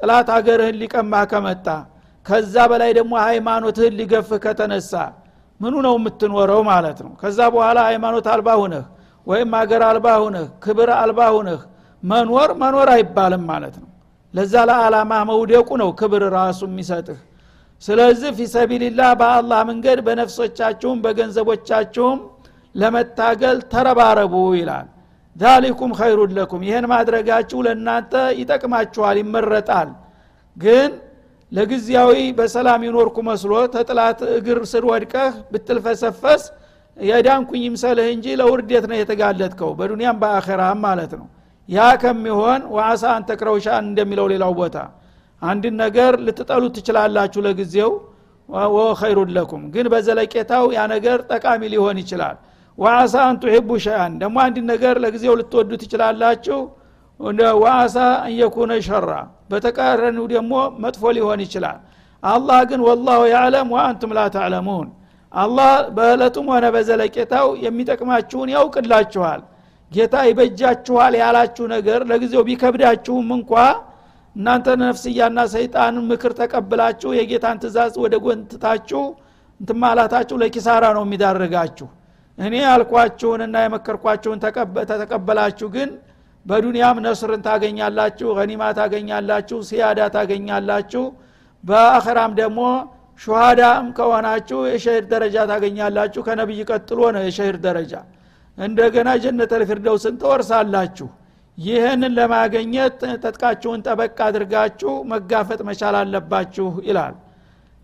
ጥላት 0.00 0.28
አገርህን 0.36 0.76
ሊቀማህ 0.82 1.24
ከመጣ 1.32 1.66
ከዛ 2.26 2.54
በላይ 2.70 2.90
ደግሞ 2.98 3.12
ሃይማኖትህን 3.24 3.94
ሊገፍህ 4.00 4.38
ከተነሳ 4.44 4.92
ምኑ 5.60 5.74
ነው 5.86 5.94
የምትኖረው 5.98 6.60
ማለት 6.70 6.98
ነው? 7.04 7.12
ከዛ 7.22 7.38
በኋላ 7.54 7.78
ሃይማኖት 7.88 8.26
አልባ 8.34 8.48
ሁነህ 8.60 8.84
ወይም 9.26 9.50
አገር 9.58 9.82
አልባ 9.88 10.06
ሁነህ 10.22 10.46
ክብር 10.64 10.90
አልባ 10.98 11.20
ሁነህ 11.34 11.60
መኖር 12.02 12.50
መኖር 12.62 12.88
አይባልም 12.94 13.42
ማለት 13.50 13.74
ነው። 13.82 13.88
ለዛ 14.34 14.54
ለዓላማ 14.68 15.12
መውደቁ 15.30 15.68
ነው 15.82 15.90
ክብር 16.00 16.22
ራሱ 16.34 16.60
የሚሰጥህ። 16.68 17.18
ስለዚህ 17.82 18.30
ፊሰቢልላህ 18.38 19.10
በአላህ 19.20 19.60
መንገድ 19.70 19.98
በነፍሶቻችሁም 20.06 20.98
በገንዘቦቻችሁም 21.04 22.18
ለመታገል 22.74 23.58
ተረባረቡ 23.72 24.34
ይላል። 24.58 24.88
ዛሊኩም 25.36 25.92
ኸይሩን 25.98 26.32
ለኩም። 26.38 26.62
ይህን 26.68 26.86
ማድረጋችሁ 26.92 27.58
ለእናንተ 27.66 28.12
ይጠቅማችኋል 28.40 29.16
ይመረጣል። 29.22 29.90
ግን 30.56 30.90
ለጊዜያዊ 31.52 32.16
በሰላም 32.38 32.80
ይኖርኩ 32.86 33.16
መስሎ 33.28 33.52
ተጥላት 33.74 34.20
እግር 34.34 34.58
ስር 34.72 34.84
ወድቀህ 34.90 35.32
ብትልፈሰፈስ 35.52 36.42
የዳንኩኝ 36.96 37.62
ይምሰልህ 37.66 38.08
እንጂ 38.14 38.26
ለውርዴት 38.40 38.84
ነው 38.90 38.96
የተጋለጥከው 38.98 39.70
በዱንያም 39.78 40.18
በአኸራም 40.22 40.78
ማለት 40.86 41.12
ነው። 41.20 41.26
ያ 41.68 41.80
ከሚሆን 42.02 42.62
ወአሳ 42.74 43.02
አንተክረውሻን 43.16 43.84
እንደሚለው 43.88 44.26
ሌላው 44.32 44.52
ቦታ። 44.60 44.76
አንድን 45.42 45.74
ነገር 45.82 46.12
ልትጠሉ 46.26 46.64
ትችላላችሁ 46.76 47.40
ለጊዜው 47.46 47.92
ወኸይሩን 48.74 49.30
ለኩም። 49.36 49.62
ግን 49.74 49.86
በዘለቄታው 49.92 50.64
ያ 50.76 50.82
ነገር 50.94 51.18
ጠቃሚ 51.32 51.62
ሊሆን 51.74 51.98
ይችላል። 52.02 52.36
ወአሳ 52.78 53.14
አን 53.24 53.36
ቱሒቡ 53.42 53.70
ሸያን 53.84 54.12
ደግሞ 54.22 54.36
አንድ 54.44 54.56
ነገር 54.72 54.94
ለጊዜው 55.04 55.34
ልትወዱ 55.40 55.70
ትችላላችሁ 55.82 56.58
ወአሳ 57.60 57.96
አንየኩነ 58.24 58.72
ሸራ። 58.86 59.08
በተቃረኒው 59.50 60.26
ደግሞ 60.32 60.52
መጥፎ 60.82 61.02
ሊሆን 61.16 61.40
ይችላል። 61.46 61.78
አላህ 62.22 62.60
ግን 62.70 62.80
ወላሁ 62.86 63.20
ያዕለም 63.34 63.68
ወአንቱም 63.74 64.12
ላ 64.16 64.22
ተዕለሙን። 64.34 64.88
አላህ 65.32 65.72
በእለቱም 65.96 66.46
ሆነ 66.52 66.66
በዘለቄታው 66.74 67.46
የሚጠቅማችሁን 67.64 68.48
ያውቅላችኋል። 68.54 69.40
ጌታ 69.92 70.14
ይበጃችኋል 70.28 71.12
ያላችሁ 71.20 71.64
ነገር 71.74 72.00
ለጊዜው 72.10 72.42
ቢከብዳችሁም 72.48 73.28
እንኳ 73.38 73.52
እናንተ 74.36 74.66
ነፍስያና 74.82 75.38
ሰይጣን 75.54 75.94
ምክር 76.10 76.32
ተቀብላችሁ 76.40 77.10
የጌታን 77.18 77.60
ትእዛዝ 77.62 77.94
ወደ 78.04 78.14
ጎንትታችሁ 78.24 79.02
እንትማላታችሁ 79.60 80.36
ለኪሳራ 80.42 80.84
ነው 80.96 81.04
የሚዳርጋችሁ። 81.06 81.88
እኔ 82.38 82.54
ያልኳችሁንና 82.64 83.56
የመከርኳችሁን 83.64 84.38
ተተቀበላችሁ 84.90 85.68
ግን 85.74 85.90
በዱንያም 86.46 86.98
ነስርን 87.04 87.42
ታገኛላችሁ 87.46 88.28
ገኒማ 88.38 88.62
ታገኛላችሁ 88.78 89.58
ሲያዳ 89.68 90.00
ታገኛላችሁ 90.14 91.04
በአኸራም 91.64 92.32
ደግሞ 92.40 92.60
ሹሃዳም 93.20 93.86
ከሆናችሁ 93.96 94.58
የሸሂድ 94.70 95.06
ደረጃ 95.12 95.36
ታገኛላችሁ። 95.50 96.20
ከነቢይ 96.28 96.60
ቀጥሎ 96.70 97.00
ነው 97.16 97.22
የሸሂድ 97.26 97.56
ደረጃ። 97.66 97.92
እንደገና 98.58 99.08
ጀነት 99.22 99.52
ልፊርደውስን 99.60 100.14
ትወርሳላችሁ። 100.22 101.08
ይህንን 101.58 102.12
ለማገኘት 102.18 102.94
ተጥቃችሁን 103.22 103.80
ጠበቅ 103.86 104.16
አድርጋችሁ 104.26 104.92
መጋፈጥ 105.12 105.60
መቻል 105.68 105.96
አለባችሁ 106.00 106.68
ይላል። 106.86 107.14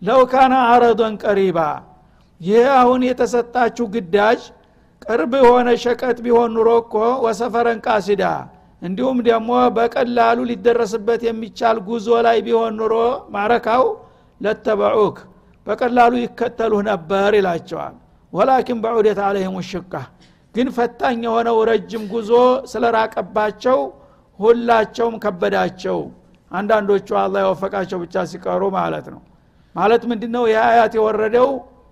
ለውካና 0.01 0.55
አረዶን 0.71 1.15
ቀሪባ። 1.23 1.59
ይህ 2.41 2.65
አሁን 2.79 3.01
የተሰጣችሁ 3.07 3.85
ግዳጅ 3.93 4.41
ቅርብ 5.07 5.33
የሆነ 5.39 5.69
ሸቀጥ 5.83 6.17
ቢሆን 6.25 6.49
ኑሮ 6.55 6.69
እኮ 6.81 6.93
ወሰፈረን 7.25 7.79
ቃሲዳ። 7.85 8.23
እንዲሁም 8.81 9.17
ደግሞ 9.27 9.51
በቀላሉ 9.77 10.37
ሊደረስበት 10.49 11.21
የሚቻል 11.27 11.77
ጉዞ 11.87 12.07
ላይ 12.25 12.37
ቢሆን 12.47 12.73
ኑሮ 12.79 12.95
ማረካው 13.35 13.85
ለተበዑክ 14.41 15.17
በቀላሉ 15.67 16.13
ይከተሉህ 16.23 16.81
ነበር 16.89 17.29
ይላቸዋል። 17.39 17.95
ወላኪን 18.33 18.79
በዑደት 18.83 19.19
አለህም 19.27 19.55
ሽቃ። 19.69 19.93
ግን 20.55 20.67
ፈታኝ 20.75 21.17
የሆነው 21.27 21.57
ረጅም 21.69 22.03
ጉዞ 22.11 22.31
ስለራቀባቸው 22.71 23.79
ሁላቸውም 24.39 25.15
ከበዳቸው። 25.23 25.99
አንዳንዶቹ 26.51 27.09
አላ 27.21 27.35
የወፈቃቸው 27.43 27.99
ብቻ 28.03 28.15
ሲቀሩ 28.31 28.63
ማለት 28.77 29.07
ነው። 29.13 29.21
ማለት 29.75 30.03
ምንድ 30.09 30.23
ነው 30.35 30.43
ይህ 30.51 30.61
አያት 30.67 30.93
የወረደው 30.97 31.49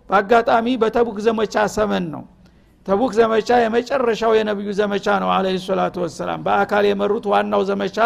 በአጋጣሚ 0.10 0.67
በተቡክ 0.82 1.17
ዘመቻ 1.25 1.56
ሰመን 1.75 2.06
ነው 2.13 2.23
ተቡክ 2.86 3.12
ዘመቻ 3.17 3.50
የመጨረሻው 3.62 4.32
የነቢዩ 4.38 4.69
ዘመቻ 4.80 5.06
ነው 5.21 5.30
አለ 5.36 5.45
ሰላቱ 5.63 5.95
ወሰላም። 6.04 6.41
በአካል 6.45 6.84
የመሩት 6.89 7.26
ዋናው 7.32 7.62
ዘመቻ 7.69 7.98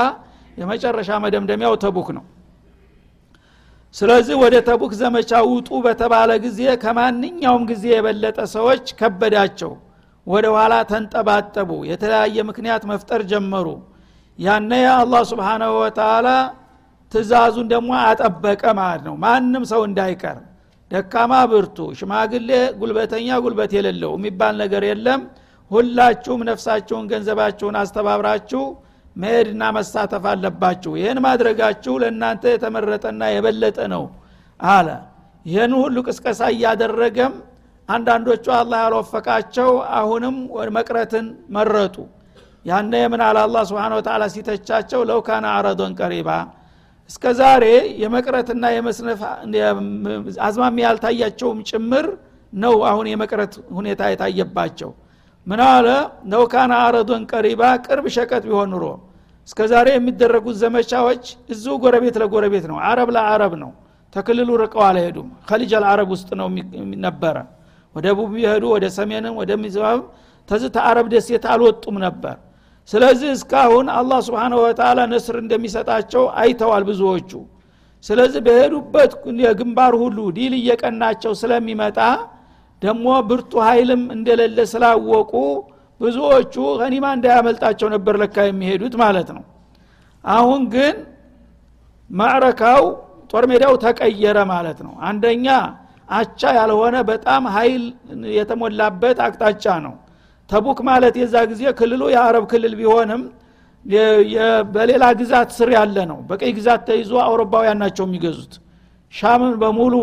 የመጨረሻ 0.58 1.10
መደምደሚያው 1.24 1.74
ተቡክ 1.84 2.08
ነው። 2.18 2.24
ስለዚህ 3.96 4.36
ወደ 4.44 4.56
ተቡክ 4.70 4.92
ዘመቻ 5.02 5.32
ውጡ 5.52 5.70
በተባለ 5.86 6.32
ጊዜ 6.46 6.62
ከማንኛውም 6.84 7.64
ጊዜ 7.72 7.86
የበለጠ 7.94 8.40
ሰዎች 8.56 8.86
ከበዳቸው 9.00 9.72
ወደ 10.28 10.46
ኋላ 10.56 10.74
ተንጠባጠቡ 10.92 11.70
የተለያየ 11.92 12.38
ምክንያት 12.50 12.84
መፍጠር 12.92 13.22
ጀመሩ። 13.32 13.68
ያነ 14.40 14.72
አላህ 14.96 15.22
ስብሓናሁ 15.32 15.72
ወተላ 15.82 16.28
ትእዛዙን 17.12 17.68
ደግሞ 17.74 17.92
አጠበቀ 18.04 18.64
ማለት 18.80 19.02
ነው። 19.08 19.16
ማንም 19.24 19.64
ሰው 19.72 19.82
እንዳይቀር 19.90 20.38
ደካማ 20.92 21.34
ብርቱ 21.52 21.78
ሽማግሌ 22.00 22.50
ጉልበተኛ 22.80 23.28
ጉልበት 23.44 23.72
የሌለው 23.78 24.14
የሚባል 24.18 24.54
ነገር 24.62 24.84
የለም። 24.90 25.22
ሁላችሁም 25.72 26.42
ነፍሳችሁን 26.50 27.04
ገንዘባችሁን 27.12 27.76
አስተባብራችሁ 27.82 28.64
መሄድና 29.16 29.64
መሳተፍ 29.78 30.24
አለባችሁ። 30.32 30.92
ይህን 31.00 31.20
ማድረጋችሁ 31.26 31.94
ለእናንተ 32.04 32.44
የተመረጠና 32.54 33.22
የበለጠ 33.34 33.80
ነው 33.94 34.04
አለ። 34.60 34.88
ይህን 35.46 35.74
ሁሉ 35.82 35.98
ቅስቀሳ 36.08 36.42
እያደረገም 36.56 37.34
አንዳንዶቹ 37.90 38.46
አላህ 38.58 38.80
ያልወፈቃቸው 38.86 39.70
አሁንም 40.00 40.36
መቅረትን 40.78 41.28
መረጡ። 41.56 41.96
ያነ 42.66 42.94
የምን 43.02 43.22
አለ 43.28 43.38
አላ 43.46 43.58
ስብን 43.70 43.94
ወተላ 43.98 44.24
ሲተቻቸው 44.34 45.02
ለው 45.10 45.20
ካነ 45.28 45.46
አረዶን 45.58 45.94
ቀሪባ 46.00 46.30
እስከ 47.10 47.26
ዛሬ 47.40 47.64
የመቅረትና 48.02 48.66
የመስነፍ 48.74 49.22
አዝማሚ 50.48 50.78
ያልታያቸውም 50.86 51.60
ጭምር 51.70 52.06
ነው 52.54 52.76
አሁን 52.90 53.06
የመቅረት 53.12 53.54
ሁኔታ 53.78 54.02
የታየባቸው። 54.12 54.92
ምን 55.48 55.62
አለ? 55.68 55.88
عرضا 56.80 57.24
قريبا 57.32 57.62
ቅርብ 57.86 58.06
ሸቀጥ 58.16 58.44
ቢሆን 58.48 58.70
ኑሮ 58.74 58.86
እስከ 59.48 59.60
ዛሬ 59.72 59.88
የሚደረጉት 59.94 60.58
ዘመቻዎች 60.64 61.24
እዚሁ 61.54 61.74
ጎረቤት 61.84 62.16
ለጎረቤት 62.22 62.66
ነው 62.72 62.78
አረብ 62.90 63.10
ለአረብ 63.16 63.54
ነው 63.64 63.72
ተክልሉ 64.14 64.50
ርቀው 64.62 64.84
አልሄዱም። 64.88 65.30
خليج 65.50 65.72
العرب 65.80 66.10
ውስጥ 66.16 66.30
ነው 66.40 66.48
ነበረ። 67.06 67.36
ወደ 67.96 68.08
ደቡብ 68.18 68.30
ቢሄዱ 68.36 68.64
ወደ 68.76 68.86
ሰሜንም 68.98 69.34
ወደ 69.42 69.52
ሚዝባብ 69.62 70.00
ተዝተ 70.50 70.78
አረብ 70.90 71.08
ደሴት 71.14 71.46
አልወጡም 71.54 71.96
ነበር 72.06 72.36
ስለዚህ 72.90 73.30
እስካሁን 73.36 73.88
አላህ 73.96 74.20
سبحانه 74.28 74.54
وتعالى 74.60 75.00
نصر 75.12 75.36
እንደሚሰጣቸው 75.42 76.24
አይተዋል 76.42 76.84
ብዙዎቹ። 76.90 77.32
ስለዚህ 78.04 78.42
በሄዱበት 78.46 79.12
የግንባር 79.44 79.94
ሁሉ 80.02 80.18
ድል 80.38 80.54
እየቀናቸው 80.60 81.32
ስለሚመጣ 81.42 82.00
ደግሞ 82.82 83.08
ብርቱ 83.30 83.52
ኃይልም 83.68 84.04
እንደሌለ 84.16 84.60
ስላወቁ 84.72 85.34
ብዙዎቹ 86.02 86.54
ገኒማ 86.82 87.06
እንዳያመልጣቸው 87.16 87.88
ነበር 87.96 88.16
ለካ 88.22 88.46
የሚሄዱት 88.48 88.94
ማለት 89.02 89.30
ነው። 89.38 89.44
አሁን 90.24 90.62
ግን 90.74 90.96
ማዕረካው 92.10 92.84
ጦር 93.32 93.44
ሜዳው 93.52 93.74
ተቀየረ 93.84 94.38
ማለት 94.52 94.80
ነው። 94.86 94.94
አንደኛ 95.10 95.48
አቻ 96.10 96.42
ያልሆነ 96.58 96.96
በጣም 97.10 97.44
ኃይል 97.56 97.84
የተሞላበት 98.38 99.18
አቅጣጫ 99.26 99.66
ነው 99.86 99.94
ተቡክ 100.50 100.80
ማለት 100.88 101.16
የዛ 101.22 101.36
ጊዜ 101.52 101.64
ክልሉ 101.80 102.02
የአረብ 102.14 102.46
ክልል 102.52 102.74
ቢሆንም 102.80 103.22
በሌላ 104.74 105.04
ግዛት 105.20 105.50
ስር 105.58 105.70
ያለ 105.76 105.98
ነው። 106.12 106.20
በቀይ 106.30 106.52
ግዛት 106.58 106.82
ተይዞ 106.90 107.12
አውሮፓውያን 107.26 107.78
ናቸው 107.84 108.06
የሚገዙት። 108.08 108.54
ሻምን 109.14 109.54
በሙሉ 109.62 109.94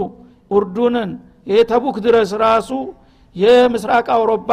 ኡርዱንን 0.51 1.11
ይሄ 1.47 1.59
ተቡክ 1.71 1.97
ድረስ 2.07 2.31
ራሱ 2.45 2.71
የምስራቅ 3.37 4.07
አውሮፓ 4.17 4.51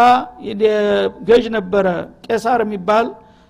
ገዥ 1.29 1.45
ነበረ 1.57 1.87
ቄሳር 2.25 2.61
የሚባል 2.65 3.05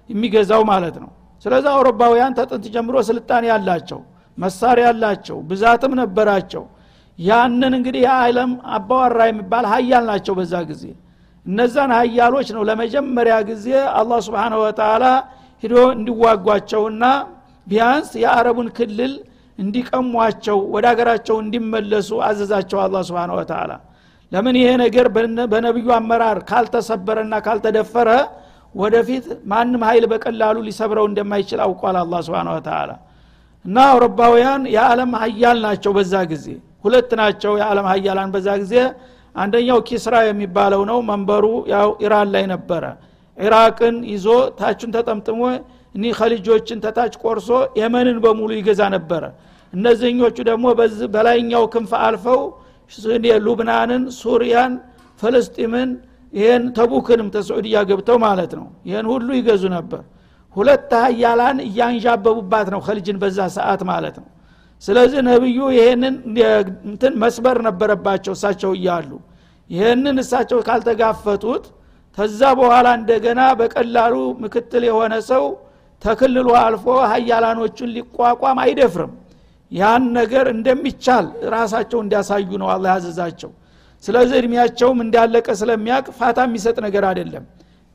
የሚገዛው 0.10 0.62
ማለት 0.72 0.96
ነው። 1.04 1.10
ስለዚህ 1.46 1.70
አውሮፓውያን 1.74 2.36
ተጥንት 2.40 2.66
ጀምሮ 2.76 2.96
ስልጣኔ 3.10 3.46
ያላቸው 3.52 4.00
መሳሪያ 4.38 4.86
ያላቸው 4.90 5.38
ብዛትም 5.50 5.94
ነበራቸው። 6.02 6.64
ያንን 7.20 7.74
እንግዲህ 7.78 8.02
የዓለም 8.06 8.52
አባዋራ 8.78 9.20
የሚባል 9.30 9.66
ሀያል 9.74 10.06
ናቸው 10.12 10.34
በዛ 10.40 10.54
ጊዜ 10.70 10.84
እነዛን 11.46 11.92
ሀያሎች 11.98 12.48
ነው 12.56 12.64
ለመጀመሪያ 12.70 13.36
ጊዜ 13.50 13.68
አላህ 14.00 14.20
ስብሓን 14.28 14.54
ወተላ 14.64 15.06
ሂዶ 15.64 15.76
እንዲዋጓቸውና 15.96 17.04
ቢያንስ 17.68 18.10
የአረቡን 18.24 18.70
ክልል 18.78 19.14
እንዲቀሟቸው 19.60 20.58
ወደ 20.76 20.86
ሀገራቸው 20.92 21.36
እንዲመለሱ 21.44 22.10
አዘዛቸው 22.28 22.80
አላ 22.86 23.02
ስብን 23.10 23.32
ወተላ 23.38 23.72
ለምን 24.32 24.56
ይሄ 24.60 24.70
ነገር 24.84 25.08
በነቢዩ 25.52 25.90
አመራር 25.98 26.38
ካልተሰበረና 26.50 27.34
ካልተደፈረ 27.48 28.10
ወደፊት 28.76 29.26
ማንም 29.52 29.82
ኃይል 29.88 30.06
በቀላሉ 30.12 30.58
ሊሰብረው 30.68 31.06
እንደማይችል 31.10 31.60
አውቋል 31.66 31.98
አላ 32.02 32.22
ስብን 32.28 32.48
ወተላ 32.56 32.92
እና 33.66 33.78
አውሮፓውያን 33.92 34.62
የዓለም 34.76 35.12
ሀያል 35.22 35.58
ናቸው 35.66 35.92
በዛ 35.98 36.14
ጊዜ። 36.32 36.46
ሁለት 36.86 37.12
ናቸው 37.20 37.54
የዓለም 37.60 37.86
ሀያላን 37.92 38.32
በዛ 38.34 38.48
ጊዜ 38.64 38.74
አንደኛው 39.36 39.80
ኪስራ 39.88 40.16
የሚባለው 40.28 40.82
ነው። 40.90 40.98
መንበሩ 41.10 41.46
ያው 41.74 41.90
ኢራን 42.04 42.30
ላይ 42.36 42.46
ነበረ። 42.54 42.84
ኢራቅን 43.38 43.96
ይዞ 44.12 44.26
ታቹን 44.60 44.92
ተጠምጥሞ 44.96 45.42
እኒ 45.96 46.04
ከልጆችን 46.18 46.80
ተታች 46.86 47.14
ቆርሶ 47.24 47.50
የመንን 47.80 48.18
በሙሉ 48.24 48.50
ይገዛ 48.60 48.82
ነበረ። 48.96 49.24
እነዚህኞቹ 49.74 50.38
ደግሞ 50.50 50.66
በላይኛው 51.16 51.64
ክንፍ 51.74 51.92
አልፈው 52.06 52.42
ሉብናንን 53.46 54.04
ሱሪያን 54.20 54.74
ፍልስጢምን 55.22 55.90
ይህን 56.34 56.64
ተቡክንም 56.78 57.28
ተስዑድያ 57.36 57.78
ገብተው 57.90 58.18
ማለት 58.26 58.52
ነው። 58.60 58.68
ይህን 58.90 59.08
ሁሉ 59.12 59.28
ይገዙ 59.40 59.64
ነበር። 59.76 60.02
ሁለት 60.56 60.92
ሀያላን 61.04 61.58
እያንዣበቡባት 61.68 62.68
ነው 62.74 62.82
ከልጅን 62.88 63.18
በዛ 63.22 63.40
ሰዓት 63.56 63.82
ማለት 63.92 64.16
ነው 64.22 64.28
ስለዚህ 64.84 65.20
ነቢዩ 65.28 65.60
ይሄንን 65.76 66.16
እንትን 66.88 67.14
መስበር 67.24 67.58
ነበረባቸው 67.68 68.34
እሳቸው 68.38 68.72
እያሉ። 68.78 69.12
ይህንን 69.70 70.16
እሳቸው 70.24 70.60
ካልተጋፈጡት 70.68 71.66
ተዛ 72.18 72.42
በኋላ 72.60 72.88
እንደገና 73.00 73.42
በቀላሉ 73.60 74.16
ምክትል 74.44 74.84
የሆነ 74.90 75.14
ሰው 75.30 75.46
ተክልሎ 76.02 76.50
አልፎ 76.62 76.86
ሀያላኖቹን 77.12 77.92
ሊቋቋም 77.96 78.58
አይደፍርም። 78.64 79.14
ያን 79.72 80.04
ነገር 80.18 80.46
እንደሚቻል 80.56 81.26
ራሳቸው 81.54 82.00
እንዲያሳዩ 82.04 82.50
ነው 82.62 82.68
አላ 82.74 82.86
ያዘዛቸው። 82.96 83.52
ስለዚህ 84.04 84.36
እድሜያቸውም 84.42 85.00
እንዳለቀ 85.06 85.48
ስለሚያቅ 85.62 86.06
ፋታ 86.18 86.40
የሚሰጥ 86.48 86.78
ነገር 86.88 87.04
አይደለም። 87.10 87.44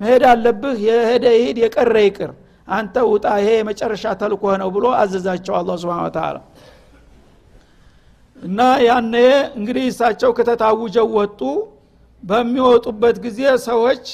መሄድ 0.00 0.22
አለብህ 0.32 0.76
የሄደ 0.86 1.24
ይሄድ 1.36 1.58
የቀረ 1.62 1.94
ይቅር 2.06 2.32
አንተ 2.68 2.96
ውጣ 3.10 3.26
ይሄ 3.40 3.50
የመጨረሻ 3.58 4.04
ተልኮህ 4.20 4.54
ነው 4.62 4.68
ብሎ 4.74 4.86
አዘዛቸው 5.02 5.54
አላ 5.60 5.70
ስብን 5.82 6.10
ተላ 6.16 6.36
እና 8.42 8.58
ያነ 8.84 9.14
እንግዲህ 9.58 9.84
እሳቸው 9.90 10.30
ከተታውጀው 10.38 11.08
ወጡ። 11.18 11.40
በሚወጡበት 12.22 13.16
ጊዜ 13.24 13.40
ሰዎች 13.66 14.04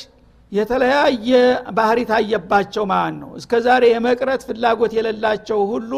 የተለያየ 0.52 1.28
ባህሪ 1.76 2.00
ታየባቸው 2.10 2.84
ማለት 2.90 3.16
ነው። 3.22 3.30
እስከ 3.40 3.52
ዛሬ 3.66 3.84
የመቅረት 3.92 4.42
ፍላጎት 4.48 4.92
የሌላቸው 4.98 5.60
ሁሉ 5.72 5.92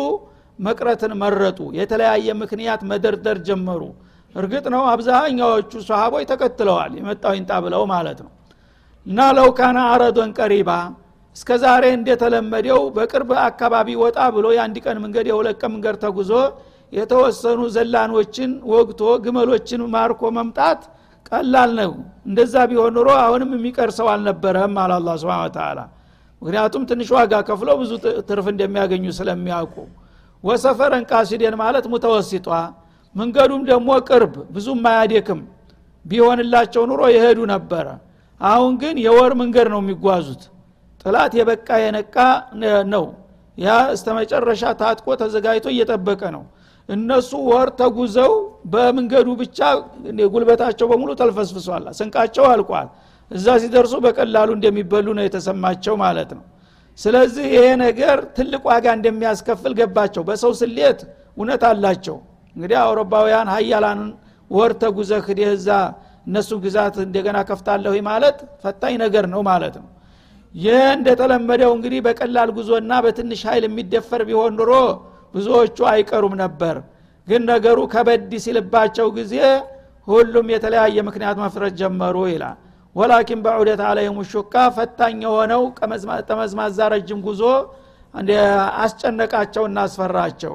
መቅረትን 0.59 1.13
መረጡ። 1.23 1.59
የተለያየ 1.79 2.29
ምክንያት 2.43 2.83
መደርደር 2.91 3.39
ጀመሩ። 3.49 3.83
እርግጥ 4.35 4.65
ነው 4.75 4.83
አብዛኛዎቹ 4.93 5.73
ሰሃቦች 5.89 6.25
ተከትለዋል 6.31 6.93
የመጣው 6.99 7.35
ይንጣ 7.39 7.53
ብለው 7.65 7.83
ማለት 7.93 8.19
ነው። 8.25 8.31
እና 9.07 9.19
ለውካና 9.37 9.79
አረዶን 9.93 10.31
ቀሪባ 10.39 10.71
እስከ 11.37 11.51
ዛሬ 11.63 11.85
እንደተለመደው 11.97 12.81
በቅርብ 12.97 13.31
አካባቢ 13.47 13.89
ወጣ 14.03 14.19
ብሎ 14.35 14.47
የአንድ 14.57 14.77
ቀን 14.85 14.99
መንገድ 15.05 15.27
የሁለት 15.31 15.57
ቀን 15.63 15.71
መንገድ 15.75 15.97
ተጉዞ 16.05 16.33
የተወሰኑ 16.93 17.61
ዘላኖችን 17.75 18.51
ወግቶ 18.73 19.03
ግመሎችን 19.25 19.81
ማርኮ 19.95 20.23
መምጣት 20.37 20.81
ቀላል 21.31 21.71
ነው። 21.81 21.93
እንደዛ 22.29 22.55
ቢሆን 22.71 22.93
ኑሮ 22.97 23.09
አሁንም 23.23 23.51
የሚቀር 23.57 23.91
ሰው 23.99 24.07
አልነበረም 24.13 24.75
አለ 24.83 24.93
አላ 24.99 25.11
ስብን 25.23 25.53
ተላ 25.57 25.79
ምክንያቱም 26.43 26.83
ትንሽ 26.89 27.09
ዋጋ 27.17 27.35
ከፍለው 27.49 27.77
ብዙ 27.81 27.93
ትርፍ 28.29 28.47
እንደሚያገኙ 28.53 29.05
ስለሚያውቁ። 29.19 29.77
ወሰፈረን 30.45 31.05
ቃሲዴን 31.11 31.55
ማለት 31.63 31.85
ሙተወሲጧ። 31.93 32.49
መንገዱም 33.15 33.63
ደግሞ 33.71 33.91
ቅርብ 34.09 34.35
ብዙም 34.55 34.81
ማያዴክም 34.87 35.41
ቢሆንላቸው 36.05 36.83
ኑሮ 36.91 37.03
የሄዱ 37.15 37.39
ነበረ። 37.53 37.87
አሁን 38.41 38.73
ግን 38.83 38.97
የወር 39.05 39.33
መንገድ 39.41 39.69
ነው 39.75 39.81
የሚጓዙት። 39.85 40.43
ጥላት 41.05 41.33
የበቃ 41.39 41.69
የነቃ 41.85 42.17
ነው። 42.93 43.05
ያ 43.59 43.77
እስተ 43.95 44.07
መጨረሻ 44.19 44.63
ታጥቆ 44.81 45.07
ተዘጋጅቶ 45.21 45.67
እየጠበቀ 45.75 46.23
ነው 46.37 46.43
እነሱ 46.89 47.31
ወር 47.51 47.69
ተጉዘው 47.79 48.33
በመንገዱ 48.73 49.29
ብቻ 49.41 49.59
ጉልበታቸው 50.35 50.87
በሙሉ 50.91 51.11
ተልፈስፍሷል። 51.21 51.85
ስንቃቸው 51.99 52.45
አልቋል። 52.53 52.89
እዛ 53.31 53.47
ሲደርሱ 53.63 53.95
በቀላሉ 54.05 54.49
እንደሚበሉ 54.57 55.07
ነው 55.19 55.25
የተሰማቸው 55.27 55.95
ማለት 56.05 56.31
ነው። 56.37 56.45
ስለዚህ 56.99 57.47
ይሄ 57.55 57.65
ነገር 57.83 58.19
ትልቅ 58.37 58.63
ዋጋ 58.71 58.87
እንደሚያስከፍል 58.99 59.73
ገባቸው። 59.81 60.23
በሰው 60.29 60.53
ስሌት 60.61 61.01
እውነት 61.37 61.63
አላቸው። 61.71 62.17
እንግዲህ 62.57 62.79
አውሮፓውያን 62.85 63.49
ሀያላንን 63.55 64.11
ወር 64.51 64.73
ተጉዘህ 64.83 65.27
እዛ 65.53 65.69
እነሱ 66.27 66.51
ግዛት 66.65 66.97
እንደገና 67.05 67.39
ከፍታለሁ 67.49 67.93
ማለት 68.09 68.39
ፈታኝ 68.63 68.95
ነገር 69.05 69.25
ነው 69.35 69.41
ማለት 69.51 69.75
ነው። 69.83 69.89
ይህ 70.55 70.81
እንደተለመደው 70.95 71.71
እንግዲህ 71.77 72.01
በቀላል 72.07 72.51
ጉዞና 72.57 72.93
በትንሽ 73.05 73.41
ኃይል 73.49 73.65
የሚደፈር 73.69 74.23
ቢሆን 74.29 74.53
ኑሮ 74.59 74.73
ብዙዎቹ 75.37 75.79
አይቀሩም 75.93 76.35
ነበር። 76.43 76.77
ግን 77.29 77.43
ነገሩ 77.53 77.79
ከበድ 77.93 78.31
ሲልባቸው 78.45 79.09
ጊዜ 79.17 79.35
ሁሉም 80.09 80.47
የተለያየ 80.55 80.99
ምክንያት 81.09 81.37
መፍረት 81.45 81.75
ጀመሩ 81.81 82.17
ይላል። 82.33 82.57
ወላኪን 82.97 83.41
በዑደት 83.45 83.81
አለይም 83.89 84.19
ሹካ 84.31 84.55
ፈታኝ 84.77 85.17
የሆነው 85.27 85.63
ጠመዝማዛ 86.29 86.79
ረጅም 86.95 87.21
ጉዞ 87.27 87.43
አስጨነቃቸውና 88.85 89.79
አስፈራቸው። 89.87 90.55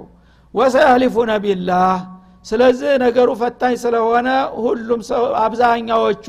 ወሰያህሊፉነ 0.54 1.32
ቢላህ 1.44 1.98
ስለዚህ 2.46 2.91
ነገሩ 3.04 3.30
ፈታኝ 3.41 3.76
ስለሆነ 3.84 4.30
ሁሉም 4.63 5.02
ሰው 5.10 5.24
አብዛኛዎቹ 5.44 6.28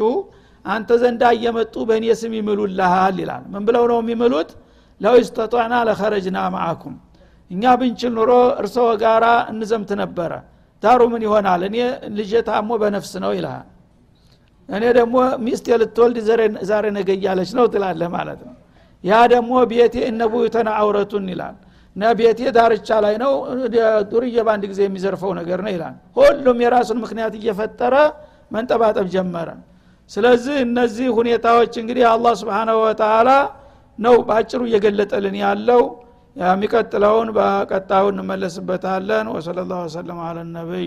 አንተ 0.65 0.91
ዘንዳ 1.03 1.23
እየመጡ 1.37 1.75
በእኔ 1.89 2.05
ስም 2.21 2.35
ይምሉልሃል 2.39 3.17
ይላል። 3.23 3.45
ምን 3.53 3.63
ብለው 3.69 3.85
ነው 3.91 3.99
የሚምሉት? 4.03 4.51
ለው 5.01 5.15
ለኸረጅና 5.89 6.39
ማአኩም 6.55 6.95
እኛ 7.53 7.65
ብንችል 7.81 8.13
ኑሮ 8.19 8.31
እርሰው 8.61 8.87
ጋራ 9.03 9.25
እንዘምት 9.53 9.91
ነበረ። 10.03 10.33
ዳሩ 10.83 11.01
ምን 11.13 11.23
ይሆናል? 11.27 11.61
እኔ 11.69 11.77
ልጄ 12.17 12.33
ታሞ 12.49 12.71
በነፍስ 12.83 13.13
ነው 13.25 13.33
ይልሃል። 13.37 13.67
እኔ 14.69 14.85
ደግሞ 14.99 15.15
ሚስት 15.45 15.65
የልትወልድ 15.73 16.19
ዛሬ 16.71 16.85
ነገ 16.97 17.09
እያለች 17.19 17.51
ነው 17.59 17.65
ትላለህ 17.73 18.09
ማለት 18.17 18.41
ነው። 18.49 18.55
ያ 19.05 19.13
ደግሞ 19.33 19.53
ቤቴ 19.73 19.95
እነቡዩተና 20.11 20.69
አውረቱን 20.81 21.25
ይላል። 21.33 21.57
እና 21.97 22.03
ቤቴ 22.19 22.41
ዳርቻ 22.57 22.89
ላይ 23.05 23.15
ነው 23.23 23.33
ዱርዬ 24.11 24.37
በአንድ 24.47 24.65
ጊዜ 24.71 24.81
የሚዘርፈው 24.87 25.33
ነገር 25.41 25.59
ነው 25.65 25.73
ይላል። 25.75 25.95
ሁሉም 26.19 26.59
የራሱን 26.65 26.99
ምክንያት 27.05 27.35
እየፈጠረ 27.41 27.95
መንጠባጠብ 28.51 29.07
ጀመረ። 29.15 29.49
ስለዚህ 30.11 30.57
እነዚህ 30.67 31.09
ሁኔታዎች 31.19 31.73
እንግዲህ 31.83 32.05
አላህ 32.13 32.33
ስብሓናሁ 32.41 32.79
ወተላ 32.85 33.29
ነው 33.99 34.15
በአጭሩ 34.29 34.61
እየገለጠልን 34.69 35.37
ያለው 35.43 35.83
የሚቀጥለውን 36.37 37.29
በቀጣዩ 37.37 38.05
እንመለስበታለን። 38.13 39.27
ወሰለ 39.35 39.59
ላሁ 39.71 39.81
ወሰለም 39.87 40.21
አለ 40.27 40.39
ነቢይ 40.55 40.87